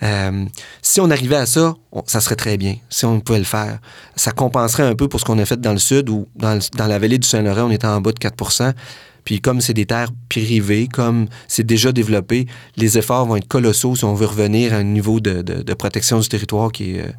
Euh, 0.04 0.46
si 0.82 1.02
on 1.02 1.10
arrivait 1.10 1.36
à 1.36 1.46
ça, 1.46 1.76
ça 2.06 2.22
serait 2.22 2.36
très 2.36 2.58
bien, 2.58 2.76
si 2.90 3.06
on 3.06 3.20
pouvait 3.20 3.40
le 3.40 3.46
faire. 3.46 3.80
Ça 4.16 4.32
compenserait 4.32 4.84
un 4.84 4.96
peu 4.96 5.08
pour 5.08 5.20
ce 5.20 5.26
qu'on 5.26 5.40
a 5.40 5.46
fait 5.46 5.60
dans 5.60 5.74
le 5.74 5.80
sud 5.80 6.10
ou 6.10 6.28
dans, 6.36 6.60
dans 6.76 6.88
la 6.88 7.00
vallée 7.00 7.18
du 7.18 7.28
Saint-Laurent, 7.28 7.64
on 7.64 7.72
était 7.72 7.88
en 7.88 8.02
bas 8.02 8.12
de 8.12 8.20
4% 8.20 8.74
puis 9.28 9.42
comme 9.42 9.60
c'est 9.60 9.74
des 9.74 9.86
terres 9.86 10.12
privées, 10.30 10.88
comme 10.88 11.28
c'est 11.50 11.66
déjà 11.66 11.92
développé, 11.92 12.48
les 12.78 12.98
efforts 12.98 13.26
vont 13.26 13.36
être 13.36 13.50
colossaux 13.50 13.94
si 13.94 14.06
on 14.06 14.14
veut 14.14 14.26
revenir 14.26 14.72
à 14.74 14.78
un 14.78 14.84
niveau 14.84 15.20
de, 15.20 15.42
de, 15.42 15.74
protection 15.74 16.22
du 16.22 16.30
territoire 16.30 16.72
qui 16.72 16.96
est, 16.96 17.02
euh, 17.02 17.12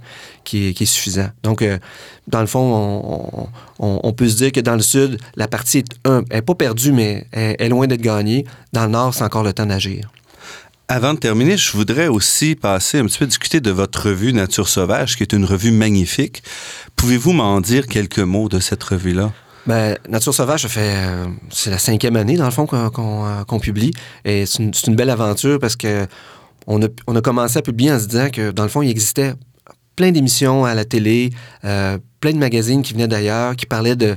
qui 0.42 0.68
est, 0.68 0.72
qui 0.72 0.84
est 0.84 0.86
suffisant. 0.86 1.28
Donc, 1.42 1.60
euh, 1.60 1.78
dans 2.26 2.40
le 2.40 2.46
fond, 2.46 3.50
on, 3.78 3.98
on, 4.02 4.12
peut 4.14 4.26
se 4.26 4.36
dire 4.36 4.52
que 4.52 4.60
dans 4.60 4.74
le 4.74 4.80
sud, 4.80 5.18
la 5.36 5.48
partie 5.48 5.78
est, 5.80 5.96
un, 6.06 6.22
est 6.30 6.40
pas 6.40 6.54
perdue, 6.54 6.92
mais 6.92 7.26
est 7.32 7.68
loin 7.68 7.86
d'être 7.86 8.00
gagnée. 8.00 8.46
Dans 8.72 8.86
le 8.86 8.92
nord, 8.92 9.12
c'est 9.12 9.24
encore 9.24 9.42
le 9.42 9.52
temps 9.52 9.66
d'agir. 9.66 10.10
Avant 10.90 11.12
de 11.12 11.18
terminer, 11.18 11.58
je 11.58 11.70
voudrais 11.72 12.08
aussi 12.08 12.54
passer 12.54 12.98
un 12.98 13.04
petit 13.04 13.18
peu 13.18 13.26
discuter 13.26 13.60
de 13.60 13.70
votre 13.70 14.08
revue 14.08 14.32
Nature 14.32 14.66
sauvage, 14.66 15.16
qui 15.16 15.22
est 15.22 15.34
une 15.34 15.44
revue 15.44 15.70
magnifique. 15.70 16.42
Pouvez-vous 16.96 17.34
m'en 17.34 17.60
dire 17.60 17.86
quelques 17.86 18.20
mots 18.20 18.48
de 18.48 18.58
cette 18.58 18.82
revue-là? 18.84 19.30
Ben, 19.66 19.98
Nature 20.08 20.32
sauvage, 20.32 20.62
ça 20.62 20.68
fait 20.68 20.94
euh, 20.96 21.26
c'est 21.50 21.68
la 21.68 21.76
cinquième 21.76 22.16
année 22.16 22.38
dans 22.38 22.46
le 22.46 22.50
fond 22.50 22.64
qu'on 22.64 23.26
euh, 23.26 23.58
publie, 23.60 23.90
et 24.24 24.46
c'est 24.46 24.62
une, 24.62 24.96
belle 24.96 25.10
aventure 25.10 25.58
parce 25.58 25.76
que 25.76 26.06
on 26.66 26.80
a, 26.82 27.20
commencé 27.20 27.58
à 27.58 27.62
publier 27.62 27.92
en 27.92 27.98
se 27.98 28.06
disant 28.06 28.30
que 28.30 28.50
dans 28.50 28.62
le 28.62 28.70
fond 28.70 28.80
il 28.80 28.88
existait 28.88 29.34
plein 29.94 30.10
d'émissions 30.10 30.64
à 30.64 30.74
la 30.74 30.86
télé, 30.86 31.30
euh, 31.64 31.98
plein 32.20 32.32
de 32.32 32.38
magazines 32.38 32.82
qui 32.82 32.94
venaient 32.94 33.08
d'ailleurs, 33.08 33.56
qui 33.56 33.66
parlaient 33.66 33.96
de, 33.96 34.16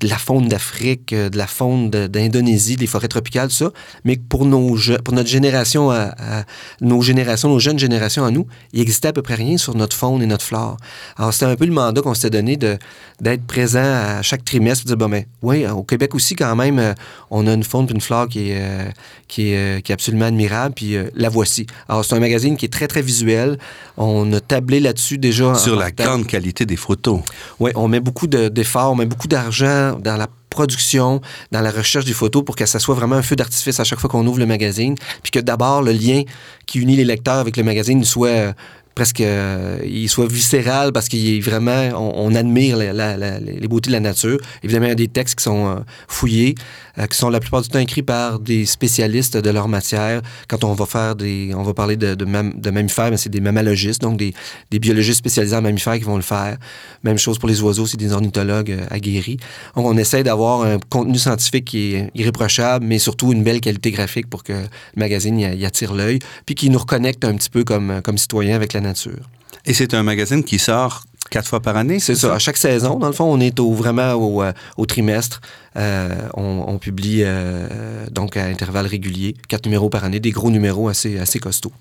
de 0.00 0.08
la 0.08 0.16
faune 0.18 0.48
d'Afrique, 0.48 1.12
euh, 1.12 1.28
de 1.28 1.36
la 1.38 1.46
faune 1.46 1.90
de- 1.90 2.06
d'Indonésie, 2.06 2.76
des 2.76 2.86
forêts 2.86 3.08
tropicales, 3.08 3.48
tout 3.48 3.54
ça. 3.54 3.70
Mais 4.04 4.16
pour, 4.16 4.44
nos, 4.46 4.76
je- 4.76 4.94
pour 4.94 5.14
notre 5.14 5.28
génération, 5.28 5.90
à, 5.90 6.14
à- 6.18 6.44
nos 6.80 7.02
générations, 7.02 7.48
nos 7.48 7.58
jeunes 7.58 7.78
générations 7.78 8.24
à 8.24 8.30
nous, 8.30 8.46
il 8.72 8.78
n'existait 8.80 9.08
à 9.08 9.12
peu 9.12 9.22
près 9.22 9.34
rien 9.34 9.56
sur 9.58 9.74
notre 9.76 9.96
faune 9.96 10.22
et 10.22 10.26
notre 10.26 10.44
flore. 10.44 10.76
Alors, 11.16 11.32
c'était 11.32 11.46
un 11.46 11.56
peu 11.56 11.66
le 11.66 11.72
mandat 11.72 12.00
qu'on 12.02 12.14
s'était 12.14 12.30
donné 12.30 12.56
d'être 12.56 13.42
présent 13.46 13.82
à 13.82 14.22
chaque 14.22 14.44
trimestre, 14.44 14.84
de 14.84 14.88
dire, 14.88 14.96
bon, 14.96 15.08
ben, 15.08 15.24
oui, 15.42 15.66
au 15.66 15.82
Québec 15.82 16.14
aussi, 16.14 16.34
quand 16.36 16.56
même, 16.56 16.78
euh, 16.78 16.94
on 17.30 17.46
a 17.46 17.52
une 17.52 17.64
faune 17.64 17.86
et 17.88 17.92
une 17.92 18.00
flore 18.00 18.28
qui 18.28 18.50
est, 18.50 18.58
euh, 18.60 18.84
qui 19.28 19.50
est, 19.52 19.56
euh, 19.56 19.80
qui 19.80 19.92
est 19.92 19.94
absolument 19.94 20.26
admirable, 20.26 20.74
puis 20.74 20.96
euh, 20.96 21.10
la 21.14 21.28
voici. 21.28 21.66
Alors, 21.88 22.04
c'est 22.04 22.14
un 22.14 22.20
magazine 22.20 22.56
qui 22.56 22.64
est 22.66 22.72
très, 22.72 22.88
très 22.88 23.02
visuel. 23.02 23.58
On 23.96 24.32
a 24.32 24.40
tablé 24.40 24.80
là-dessus 24.80 25.18
déjà. 25.18 25.48
en 25.48 25.54
Sur 25.54 25.76
la 25.76 25.90
grande 25.90 26.26
qualité 26.26 26.66
des 26.66 26.76
photos. 26.76 27.20
Oui, 27.60 27.70
on 27.74 27.88
met 27.88 28.00
beaucoup 28.00 28.26
de- 28.26 28.48
d'efforts, 28.48 28.92
on 28.92 28.96
met 28.96 29.06
beaucoup 29.06 29.28
d'argent 29.28 29.81
dans 30.00 30.16
la 30.16 30.28
production, 30.50 31.20
dans 31.50 31.60
la 31.60 31.70
recherche 31.70 32.04
des 32.04 32.12
photos 32.12 32.44
pour 32.44 32.56
que 32.56 32.66
ça 32.66 32.78
soit 32.78 32.94
vraiment 32.94 33.16
un 33.16 33.22
feu 33.22 33.36
d'artifice 33.36 33.80
à 33.80 33.84
chaque 33.84 33.98
fois 33.98 34.10
qu'on 34.10 34.26
ouvre 34.26 34.38
le 34.38 34.46
magazine. 34.46 34.94
Puis 35.22 35.30
que 35.30 35.40
d'abord, 35.40 35.82
le 35.82 35.92
lien 35.92 36.22
qui 36.66 36.78
unit 36.80 36.96
les 36.96 37.04
lecteurs 37.04 37.38
avec 37.38 37.56
le 37.56 37.64
magazine 37.64 38.04
soit 38.04 38.28
euh, 38.28 38.52
presque 38.94 39.20
euh, 39.20 39.78
il 39.84 40.08
soit 40.08 40.26
viscéral 40.26 40.92
parce 40.92 41.08
qu'il 41.08 41.36
est 41.36 41.40
vraiment 41.40 41.90
on, 41.96 42.34
admire 42.34 42.76
la- 42.76 42.92
la- 42.92 43.16
la- 43.16 43.38
les 43.40 43.68
beautés 43.68 43.88
de 43.90 43.92
la 43.92 44.00
nature. 44.00 44.38
Évidemment, 44.62 44.86
il 44.86 44.90
y 44.90 44.92
a 44.92 44.96
des 44.96 45.08
textes 45.08 45.36
qui 45.38 45.44
sont 45.44 45.66
euh, 45.68 45.74
fouillés, 46.08 46.54
euh, 46.98 47.06
qui 47.06 47.16
sont 47.16 47.30
la 47.30 47.40
plupart 47.40 47.62
du 47.62 47.68
temps 47.68 47.78
écrits 47.78 48.02
par 48.02 48.38
des 48.38 48.66
spécialistes 48.66 49.36
de 49.36 49.50
leur 49.50 49.68
matière. 49.68 50.22
Quand 50.48 50.64
on 50.64 50.72
va 50.74 50.86
faire 50.86 51.16
des 51.16 51.52
on 51.54 51.62
va 51.62 51.74
parler 51.74 51.96
de, 51.96 52.14
de, 52.14 52.24
mam- 52.24 52.52
de 52.58 52.70
mammifères, 52.70 53.10
mais 53.10 53.16
c'est 53.16 53.30
des 53.30 53.40
mammalogistes, 53.40 54.02
donc 54.02 54.18
des, 54.18 54.32
biologistes 54.78 55.18
spécialisés 55.18 55.56
en 55.56 55.62
mammifères 55.62 55.98
qui 55.98 56.04
vont 56.04 56.16
le 56.16 56.22
faire. 56.22 56.56
Même 57.02 57.18
chose 57.18 57.38
pour 57.38 57.48
les 57.48 57.60
oiseaux, 57.62 57.86
c'est 57.86 57.96
des 57.96 58.12
ornithologues 58.12 58.72
euh, 58.72 58.86
aguerris. 58.90 59.38
Donc, 59.76 59.86
on 59.86 59.96
essaie 59.96 60.22
d'avoir 60.22 60.62
un 60.62 60.78
contenu 60.90 61.18
scientifique 61.18 61.64
qui 61.66 61.94
est 61.94 62.10
irréprochable, 62.14 62.84
mais 62.84 62.98
surtout 62.98 63.32
une 63.32 63.42
belle 63.42 63.60
qualité 63.60 63.90
graphique 63.90 64.28
pour 64.28 64.42
que 64.42 64.52
le 64.52 64.68
magazine 64.96 65.38
y, 65.38 65.64
attire 65.64 65.94
l'œil, 65.94 66.18
puis 66.46 66.54
qui 66.54 66.68
nous 66.70 66.78
reconnecte 66.78 67.24
un 67.24 67.34
petit 67.34 67.50
peu 67.50 67.64
comme, 67.64 68.00
comme 68.02 68.18
citoyens 68.18 68.56
avec 68.56 68.72
la 68.74 68.80
nature. 68.82 69.28
Et 69.64 69.74
c'est 69.74 69.94
un 69.94 70.02
magazine 70.02 70.44
qui 70.44 70.58
sort 70.58 71.04
quatre 71.30 71.48
fois 71.48 71.60
par 71.60 71.76
année, 71.76 71.98
C'est 71.98 72.14
ça. 72.14 72.34
À 72.34 72.38
chaque 72.38 72.58
saison, 72.58 72.98
dans 72.98 73.06
le 73.06 73.12
fond, 73.14 73.24
on 73.24 73.40
est 73.40 73.58
au, 73.58 73.72
vraiment 73.72 74.12
au, 74.12 74.42
euh, 74.42 74.52
au 74.76 74.84
trimestre. 74.86 75.40
Euh, 75.76 76.28
on, 76.34 76.64
on 76.68 76.78
publie 76.78 77.22
euh, 77.24 78.06
donc 78.10 78.36
à 78.36 78.44
intervalles 78.44 78.86
réguliers, 78.86 79.34
quatre 79.48 79.64
numéros 79.64 79.88
par 79.88 80.04
année, 80.04 80.20
des 80.20 80.30
gros 80.30 80.50
numéros 80.50 80.88
assez, 80.88 81.18
assez 81.18 81.38
costauds. 81.38 81.72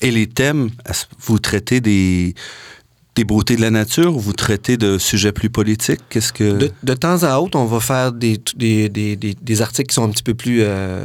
Et 0.00 0.10
les 0.10 0.26
thèmes, 0.26 0.70
vous 1.20 1.38
traitez 1.38 1.80
des, 1.80 2.34
des 3.14 3.24
beautés 3.24 3.56
de 3.56 3.60
la 3.60 3.70
nature 3.70 4.16
ou 4.16 4.20
vous 4.20 4.32
traitez 4.32 4.76
de 4.76 4.96
sujets 4.98 5.32
plus 5.32 5.50
politiques? 5.50 6.00
Qu'est-ce 6.08 6.32
que... 6.32 6.70
De, 6.82 6.94
temps 6.94 7.22
à 7.22 7.38
autre, 7.38 7.58
on 7.58 7.66
va 7.66 7.80
faire 7.80 8.12
des, 8.12 8.40
des, 8.56 8.88
des, 8.88 9.16
des, 9.16 9.62
articles 9.62 9.88
qui 9.88 9.94
sont 9.94 10.04
un 10.04 10.10
petit 10.10 10.22
peu 10.22 10.34
plus 10.34 10.60
euh, 10.62 11.04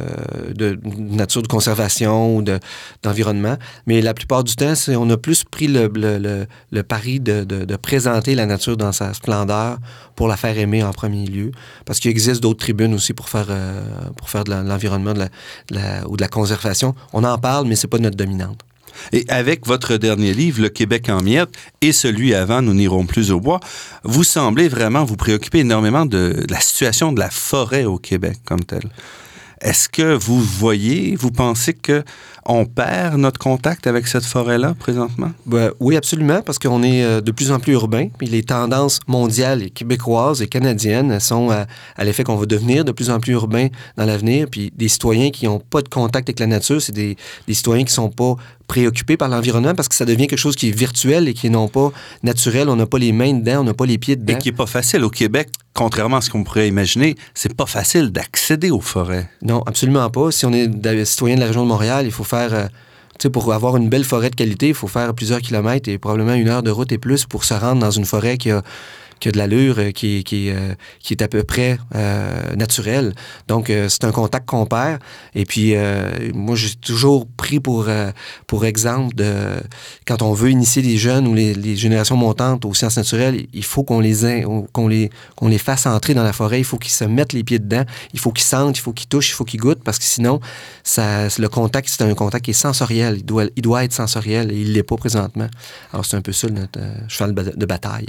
de 0.54 0.78
nature 0.96 1.42
de 1.42 1.48
conservation 1.48 2.36
ou 2.36 2.42
de- 2.42 2.60
d'environnement. 3.02 3.56
Mais 3.86 4.00
la 4.00 4.14
plupart 4.14 4.42
du 4.42 4.56
temps, 4.56 4.72
on 4.88 5.10
a 5.10 5.16
plus 5.18 5.44
pris 5.44 5.66
le, 5.68 5.90
le, 5.94 6.46
le, 6.72 6.82
pari 6.82 7.20
de, 7.20 7.44
de, 7.44 7.76
présenter 7.76 8.34
la 8.34 8.46
nature 8.46 8.76
dans 8.76 8.92
sa 8.92 9.12
splendeur 9.12 9.78
pour 10.16 10.28
la 10.28 10.36
faire 10.36 10.58
aimer 10.58 10.82
en 10.82 10.92
premier 10.92 11.26
lieu. 11.26 11.50
Parce 11.84 12.00
qu'il 12.00 12.10
existe 12.10 12.42
d'autres 12.42 12.60
tribunes 12.60 12.94
aussi 12.94 13.12
pour 13.12 13.28
faire, 13.28 13.46
euh, 13.50 13.82
pour 14.16 14.30
faire 14.30 14.44
de 14.44 14.52
l'environnement 14.52 15.12
la, 15.12 15.28
la- 15.70 16.08
ou 16.08 16.16
de 16.16 16.22
la 16.22 16.28
conservation. 16.28 16.94
On 17.12 17.22
en 17.24 17.36
parle, 17.38 17.66
mais 17.66 17.76
c'est 17.76 17.86
pas 17.86 17.98
notre 17.98 18.16
dominante. 18.16 18.60
Et 19.12 19.24
avec 19.28 19.66
votre 19.66 19.96
dernier 19.96 20.32
livre, 20.32 20.62
Le 20.62 20.68
Québec 20.68 21.08
en 21.08 21.22
miettes, 21.22 21.50
et 21.80 21.92
celui 21.92 22.34
avant, 22.34 22.62
Nous 22.62 22.74
n'irons 22.74 23.06
plus 23.06 23.30
au 23.30 23.40
bois, 23.40 23.60
vous 24.04 24.24
semblez 24.24 24.68
vraiment 24.68 25.04
vous 25.04 25.16
préoccuper 25.16 25.60
énormément 25.60 26.06
de 26.06 26.44
la 26.48 26.60
situation 26.60 27.12
de 27.12 27.20
la 27.20 27.30
forêt 27.30 27.84
au 27.84 27.98
Québec 27.98 28.38
comme 28.44 28.64
telle. 28.64 28.88
Est-ce 29.60 29.88
que 29.88 30.14
vous 30.14 30.40
voyez, 30.40 31.16
vous 31.16 31.30
pensez 31.30 31.74
que 31.74 32.04
on 32.46 32.64
perd 32.64 33.16
notre 33.18 33.38
contact 33.38 33.86
avec 33.86 34.06
cette 34.06 34.24
forêt-là 34.24 34.74
présentement? 34.78 35.32
Ben, 35.46 35.70
oui, 35.80 35.96
absolument, 35.96 36.40
parce 36.42 36.58
qu'on 36.58 36.82
est 36.82 37.04
euh, 37.04 37.20
de 37.20 37.30
plus 37.30 37.50
en 37.50 37.58
plus 37.58 37.72
urbain. 37.72 38.08
Puis 38.16 38.26
les 38.26 38.42
tendances 38.42 39.00
mondiales 39.06 39.62
et 39.62 39.70
québécoises 39.70 40.40
et 40.40 40.46
canadiennes 40.46 41.10
elles 41.10 41.20
sont 41.20 41.50
à, 41.50 41.66
à 41.96 42.04
l'effet 42.04 42.24
qu'on 42.24 42.36
va 42.36 42.46
devenir 42.46 42.84
de 42.84 42.92
plus 42.92 43.10
en 43.10 43.20
plus 43.20 43.32
urbain 43.32 43.68
dans 43.96 44.04
l'avenir. 44.04 44.46
Puis 44.50 44.72
des 44.74 44.88
citoyens 44.88 45.30
qui 45.30 45.46
n'ont 45.46 45.60
pas 45.60 45.82
de 45.82 45.88
contact 45.88 46.28
avec 46.28 46.40
la 46.40 46.46
nature, 46.46 46.80
c'est 46.80 46.92
des, 46.92 47.16
des 47.46 47.54
citoyens 47.54 47.84
qui 47.84 47.92
sont 47.92 48.10
pas 48.10 48.36
préoccupés 48.68 49.16
par 49.16 49.28
l'environnement 49.28 49.74
parce 49.74 49.88
que 49.88 49.94
ça 49.94 50.04
devient 50.04 50.26
quelque 50.26 50.38
chose 50.38 50.54
qui 50.54 50.68
est 50.68 50.72
virtuel 50.76 51.26
et 51.26 51.34
qui 51.34 51.50
n'est 51.50 51.68
pas 51.68 51.90
naturel. 52.22 52.68
On 52.68 52.76
n'a 52.76 52.86
pas 52.86 52.98
les 52.98 53.12
mains 53.12 53.32
dedans, 53.32 53.60
on 53.60 53.64
n'a 53.64 53.74
pas 53.74 53.86
les 53.86 53.98
pieds 53.98 54.16
dedans. 54.16 54.34
Et 54.34 54.38
qui 54.38 54.50
n'est 54.50 54.56
pas 54.56 54.66
facile. 54.66 55.04
Au 55.04 55.10
Québec, 55.10 55.48
contrairement 55.74 56.16
à 56.16 56.20
ce 56.20 56.30
qu'on 56.30 56.44
pourrait 56.44 56.68
imaginer, 56.68 57.14
c'est 57.34 57.54
pas 57.54 57.66
facile 57.66 58.10
d'accéder 58.10 58.70
aux 58.70 58.80
forêts. 58.80 59.30
Non, 59.42 59.62
absolument 59.66 60.08
pas. 60.10 60.30
Si 60.30 60.44
on 60.46 60.52
est 60.52 61.04
citoyen 61.04 61.36
de 61.36 61.40
la 61.40 61.46
région 61.46 61.62
de 61.62 61.68
Montréal, 61.68 62.06
il 62.06 62.12
faut 62.12 62.24
faire. 62.24 62.52
euh, 62.52 62.66
pour 63.32 63.52
avoir 63.52 63.76
une 63.76 63.88
belle 63.88 64.04
forêt 64.04 64.30
de 64.30 64.36
qualité, 64.36 64.68
il 64.68 64.74
faut 64.74 64.86
faire 64.86 65.12
plusieurs 65.12 65.40
kilomètres 65.40 65.88
et 65.88 65.98
probablement 65.98 66.34
une 66.34 66.48
heure 66.48 66.62
de 66.62 66.70
route 66.70 66.92
et 66.92 66.98
plus 66.98 67.26
pour 67.26 67.42
se 67.42 67.54
rendre 67.54 67.80
dans 67.80 67.90
une 67.90 68.04
forêt 68.04 68.38
qui 68.38 68.52
a, 68.52 68.62
qui 69.20 69.28
a 69.28 69.32
de 69.32 69.38
l'allure, 69.38 69.78
euh, 69.78 69.90
euh, 69.90 69.92
qui 69.92 71.12
est 71.12 71.22
à 71.22 71.28
peu 71.28 71.42
près 71.44 71.78
euh, 71.94 72.54
naturelle. 72.56 73.14
Donc, 73.46 73.72
c'est 73.88 74.04
un 74.04 74.12
contact 74.12 74.46
qu'on 74.46 74.66
perd. 74.66 75.00
Et 75.34 75.44
puis, 75.44 75.74
moi, 76.34 76.56
j'ai 76.56 76.74
toujours 76.74 77.26
pris 77.36 77.60
pour, 77.60 77.86
pour 78.46 78.64
exemple 78.64 79.14
de 79.14 79.54
quand 80.06 80.22
on 80.22 80.32
veut 80.32 80.50
initier 80.50 80.82
les 80.82 80.96
jeunes 80.96 81.26
ou 81.26 81.34
les, 81.34 81.76
générations 81.76 82.16
montantes 82.16 82.64
aux 82.64 82.74
sciences 82.74 82.96
naturelles, 82.96 83.46
il 83.52 83.64
faut 83.64 83.84
qu'on 83.84 84.00
les, 84.00 84.44
qu'on 84.72 84.88
les, 84.88 85.10
qu'on 85.36 85.48
les 85.48 85.58
fasse 85.58 85.86
entrer 85.86 86.14
dans 86.14 86.22
la 86.22 86.32
forêt. 86.32 86.60
Il 86.60 86.64
faut 86.64 86.78
qu'ils 86.78 86.92
se 86.92 87.04
mettent 87.04 87.32
les 87.32 87.44
pieds 87.44 87.58
dedans. 87.58 87.84
Il 88.12 88.20
faut 88.20 88.32
qu'ils 88.32 88.44
sentent, 88.44 88.78
il 88.78 88.80
faut 88.80 88.92
qu'ils 88.92 89.08
touchent, 89.08 89.30
il 89.30 89.34
faut 89.34 89.44
qu'ils 89.44 89.60
goûtent 89.60 89.82
parce 89.84 89.98
que 89.98 90.04
sinon, 90.04 90.40
ça, 90.82 91.28
le 91.38 91.48
contact, 91.48 91.88
c'est 91.88 92.02
un 92.02 92.14
contact 92.14 92.44
qui 92.44 92.50
est 92.52 92.54
sensoriel. 92.54 93.16
Il 93.18 93.24
doit, 93.24 93.44
il 93.56 93.62
doit 93.62 93.84
être 93.84 93.92
sensoriel 93.92 94.50
et 94.52 94.56
il 94.60 94.68
ne 94.68 94.72
l'est 94.72 94.82
pas 94.82 94.96
présentement. 94.96 95.48
Alors, 95.92 96.04
c'est 96.04 96.16
un 96.16 96.22
peu 96.22 96.32
ça 96.32 96.48
notre 96.48 96.80
cheval 97.08 97.34
de 97.34 97.66
bataille. 97.66 98.08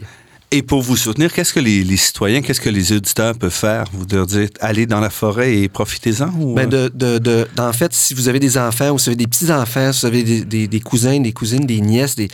Et 0.52 0.64
pour 0.64 0.82
vous 0.82 0.98
soutenir, 0.98 1.32
qu'est-ce 1.32 1.54
que 1.54 1.60
les, 1.60 1.84
les 1.84 1.98
citoyens, 1.98 2.42
qu'est-ce 2.42 2.60
que 2.62 2.70
les 2.72 2.92
auditeurs 2.92 3.38
peuvent 3.38 3.52
faire? 3.54 3.84
Vous 3.94 4.06
leur 4.12 4.26
dire, 4.26 4.50
allez 4.62 4.88
dans 4.88 5.00
la 5.00 5.12
forêt 5.12 5.56
et 5.58 5.70
profitez-en? 5.70 6.30
Ou... 6.40 6.56
Ben 6.56 6.68
de, 6.68 6.92
de, 6.94 7.20
de- 7.20 7.48
en 7.60 7.72
fait, 7.72 7.94
si 7.94 8.16
vous 8.16 8.30
avez 8.30 8.40
des 8.40 8.58
enfants 8.58 8.90
ou 8.90 8.98
si 8.98 9.06
vous 9.06 9.10
avez 9.10 9.16
des 9.18 9.28
petits-enfants, 9.28 9.94
si 9.94 10.02
vous 10.02 10.08
avez 10.08 10.24
des, 10.24 10.46
des, 10.46 10.68
des 10.68 10.80
cousins, 10.80 11.20
des 11.20 11.34
cousines, 11.34 11.68
des 11.68 11.82
nièces, 11.82 12.16
des, 12.16 12.30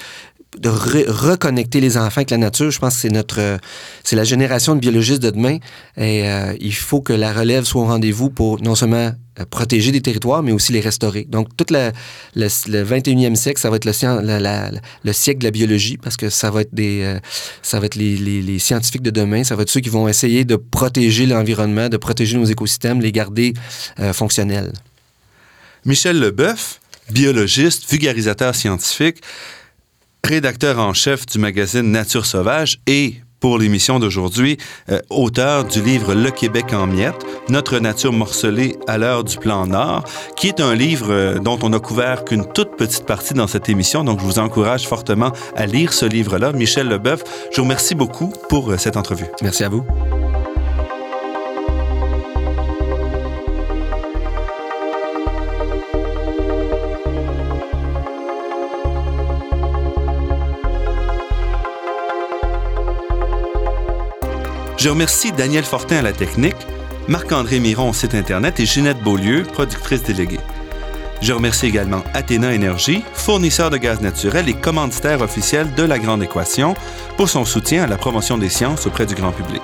de 0.58 0.70
re- 0.70 1.10
reconnecter 1.10 1.82
les 1.82 1.98
enfants 1.98 2.18
avec 2.18 2.32
la 2.32 2.38
nature, 2.38 2.72
je 2.72 2.80
pense 2.80 2.96
que 2.96 3.02
c'est 3.02 3.10
notre 3.10 3.40
euh, 3.40 3.58
c'est 4.04 4.16
la 4.16 4.24
génération 4.24 4.76
de 4.76 4.80
biologistes 4.80 5.22
de 5.22 5.30
demain. 5.30 5.58
Et 5.98 6.28
euh, 6.30 6.56
il 6.60 6.74
faut 6.74 7.02
que 7.02 7.14
la 7.14 7.34
relève 7.34 7.66
soit 7.66 7.82
au 7.82 7.86
rendez-vous 7.86 8.30
pour 8.30 8.62
non 8.62 8.76
seulement 8.76 9.12
euh, 9.40 9.46
protéger 9.50 9.92
des 9.92 10.02
territoires, 10.02 10.44
mais 10.44 10.52
aussi 10.52 10.72
les 10.72 10.80
restaurer. 10.80 11.26
Donc, 11.26 11.50
tout 11.58 11.66
le, 11.72 11.92
le 12.36 12.84
21e 12.84 13.36
siècle, 13.36 13.60
ça 13.60 13.70
va 13.70 13.76
être 13.76 13.86
le, 13.86 15.14
siècle 15.14 15.40
de 15.40 15.44
la 15.46 15.52
biologie, 15.52 15.98
parce 15.98 16.16
que 16.18 16.30
ça 16.30 16.52
va 16.52 16.62
être, 16.62 16.74
des, 16.74 17.18
ça 17.62 17.80
va 17.80 17.88
être 17.88 17.96
les, 17.96 18.60
scientifiques 18.60 19.02
de 19.02 19.12
demain, 19.12 19.44
ça 19.44 19.56
va 19.56 19.64
être 19.64 19.70
ceux 19.70 19.82
qui 19.82 19.90
vont 19.90 20.08
essayer 20.08 20.46
de 20.46 20.56
protéger 20.56 21.26
l'environnement, 21.26 21.90
de 21.90 21.98
protéger 21.98 22.38
nos 22.38 22.46
écosystèmes, 22.46 23.02
les 23.02 23.12
garder 23.12 23.54
fonctionnels. 24.14 24.72
Michel 25.86 26.20
Leboeuf, 26.20 26.80
biologiste, 27.12 27.90
vulgarisateur 27.90 28.56
scientifique, 28.56 29.18
rédacteur 30.26 30.80
en 30.80 30.94
chef 30.94 31.26
du 31.28 31.38
magazine 31.38 31.92
Nature 31.92 32.26
sauvage 32.26 32.80
et 32.88 33.16
pour 33.40 33.60
l'émission 33.60 34.00
d'aujourd'hui, 34.00 34.58
euh, 34.90 35.00
auteur 35.12 35.66
du 35.66 35.82
livre 35.82 36.16
Le 36.16 36.32
Québec 36.32 36.74
en 36.74 36.88
miettes, 36.88 37.24
Notre 37.48 37.78
nature 37.78 38.12
morcelée 38.12 38.76
à 38.88 38.98
l'heure 38.98 39.24
du 39.24 39.38
plan 39.38 39.68
Nord, 39.68 40.04
qui 40.36 40.48
est 40.48 40.62
un 40.62 40.74
livre 40.74 41.12
euh, 41.12 41.38
dont 41.38 41.60
on 41.62 41.72
a 41.74 41.80
couvert 41.80 42.26
qu'une 42.26 42.52
toute 42.52 42.76
petite 42.76 43.06
partie 43.06 43.36
dans 43.36 43.46
cette 43.46 43.70
émission. 43.70 44.04
Donc, 44.04 44.20
je 44.20 44.26
vous 44.26 44.40
encourage 44.40 44.88
fortement 44.88 45.32
à 45.56 45.68
lire 45.68 45.94
ce 45.94 46.06
livre-là. 46.06 46.54
Michel 46.54 46.88
Leboeuf, 46.88 47.22
je 47.52 47.58
vous 47.58 47.64
remercie 47.64 47.94
beaucoup 47.94 48.34
pour 48.50 48.72
euh, 48.72 48.78
cette 48.78 48.98
entrevue. 48.98 49.28
Merci 49.44 49.64
à 49.64 49.70
vous. 49.70 49.86
Je 64.86 64.92
remercie 64.92 65.32
Daniel 65.32 65.64
Fortin 65.64 65.96
à 65.96 66.02
la 66.04 66.14
technique, 66.14 66.68
Marc-André 67.08 67.60
Miron 67.60 67.90
au 67.90 67.94
site 67.94 68.14
Internet 68.14 68.60
et 68.60 68.68
Ginette 68.68 69.02
Beaulieu, 69.02 69.42
productrice 69.42 70.04
déléguée. 70.04 70.40
Je 71.24 71.34
remercie 71.34 71.66
également 71.66 72.04
Athéna 72.14 72.54
Énergie, 72.54 73.04
fournisseur 73.16 73.72
de 73.72 73.78
gaz 73.78 74.00
naturel 74.02 74.48
et 74.48 74.54
commanditaire 74.54 75.22
officiel 75.22 75.74
de 75.74 75.82
la 75.82 75.98
Grande 75.98 76.22
Équation, 76.22 76.76
pour 77.18 77.30
son 77.30 77.46
soutien 77.46 77.86
à 77.86 77.88
la 77.88 77.98
promotion 77.98 78.38
des 78.38 78.50
sciences 78.50 78.86
auprès 78.86 79.08
du 79.08 79.16
grand 79.16 79.32
public. 79.32 79.64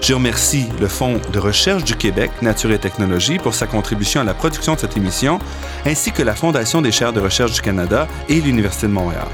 Je 0.00 0.14
remercie 0.14 0.68
le 0.80 0.86
Fonds 0.86 1.20
de 1.32 1.38
recherche 1.40 1.82
du 1.82 1.96
Québec, 1.96 2.30
Nature 2.40 2.70
et 2.70 2.78
Technologie, 2.78 3.38
pour 3.38 3.54
sa 3.54 3.66
contribution 3.66 4.20
à 4.20 4.24
la 4.24 4.34
production 4.34 4.74
de 4.74 4.78
cette 4.78 4.96
émission, 4.96 5.40
ainsi 5.84 6.12
que 6.12 6.22
la 6.22 6.36
Fondation 6.36 6.80
des 6.80 6.92
chaires 6.92 7.12
de 7.12 7.20
recherche 7.20 7.54
du 7.54 7.60
Canada 7.60 8.06
et 8.28 8.40
l'Université 8.40 8.86
de 8.86 8.92
Montréal. 8.92 9.26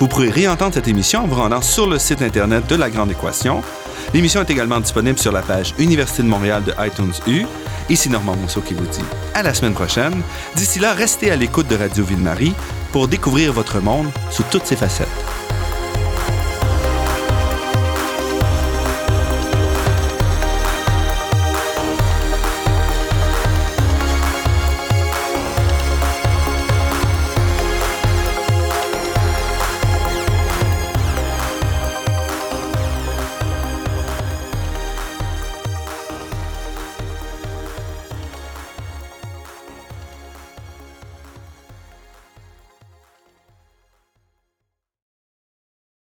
Vous 0.00 0.08
pourrez 0.08 0.30
réentendre 0.30 0.74
cette 0.74 0.88
émission 0.88 1.22
en 1.22 1.26
vous 1.28 1.36
rendant 1.36 1.62
sur 1.62 1.86
le 1.88 2.00
site 2.00 2.22
Internet 2.22 2.66
de 2.66 2.74
La 2.74 2.90
Grande 2.90 3.12
Équation. 3.12 3.62
L'émission 4.16 4.40
est 4.40 4.48
également 4.48 4.80
disponible 4.80 5.18
sur 5.18 5.30
la 5.30 5.42
page 5.42 5.74
Université 5.78 6.22
de 6.22 6.28
Montréal 6.28 6.64
de 6.64 6.72
iTunes 6.78 7.12
U. 7.26 7.44
Ici 7.90 8.08
Normand 8.08 8.34
Mousseau 8.34 8.62
qui 8.62 8.72
vous 8.72 8.86
dit 8.86 9.04
à 9.34 9.42
la 9.42 9.52
semaine 9.52 9.74
prochaine. 9.74 10.22
D'ici 10.54 10.78
là, 10.78 10.94
restez 10.94 11.30
à 11.30 11.36
l'écoute 11.36 11.68
de 11.68 11.76
Radio 11.76 12.02
Ville-Marie 12.02 12.54
pour 12.92 13.08
découvrir 13.08 13.52
votre 13.52 13.78
monde 13.78 14.06
sous 14.30 14.42
toutes 14.50 14.64
ses 14.64 14.76
facettes. 14.76 15.35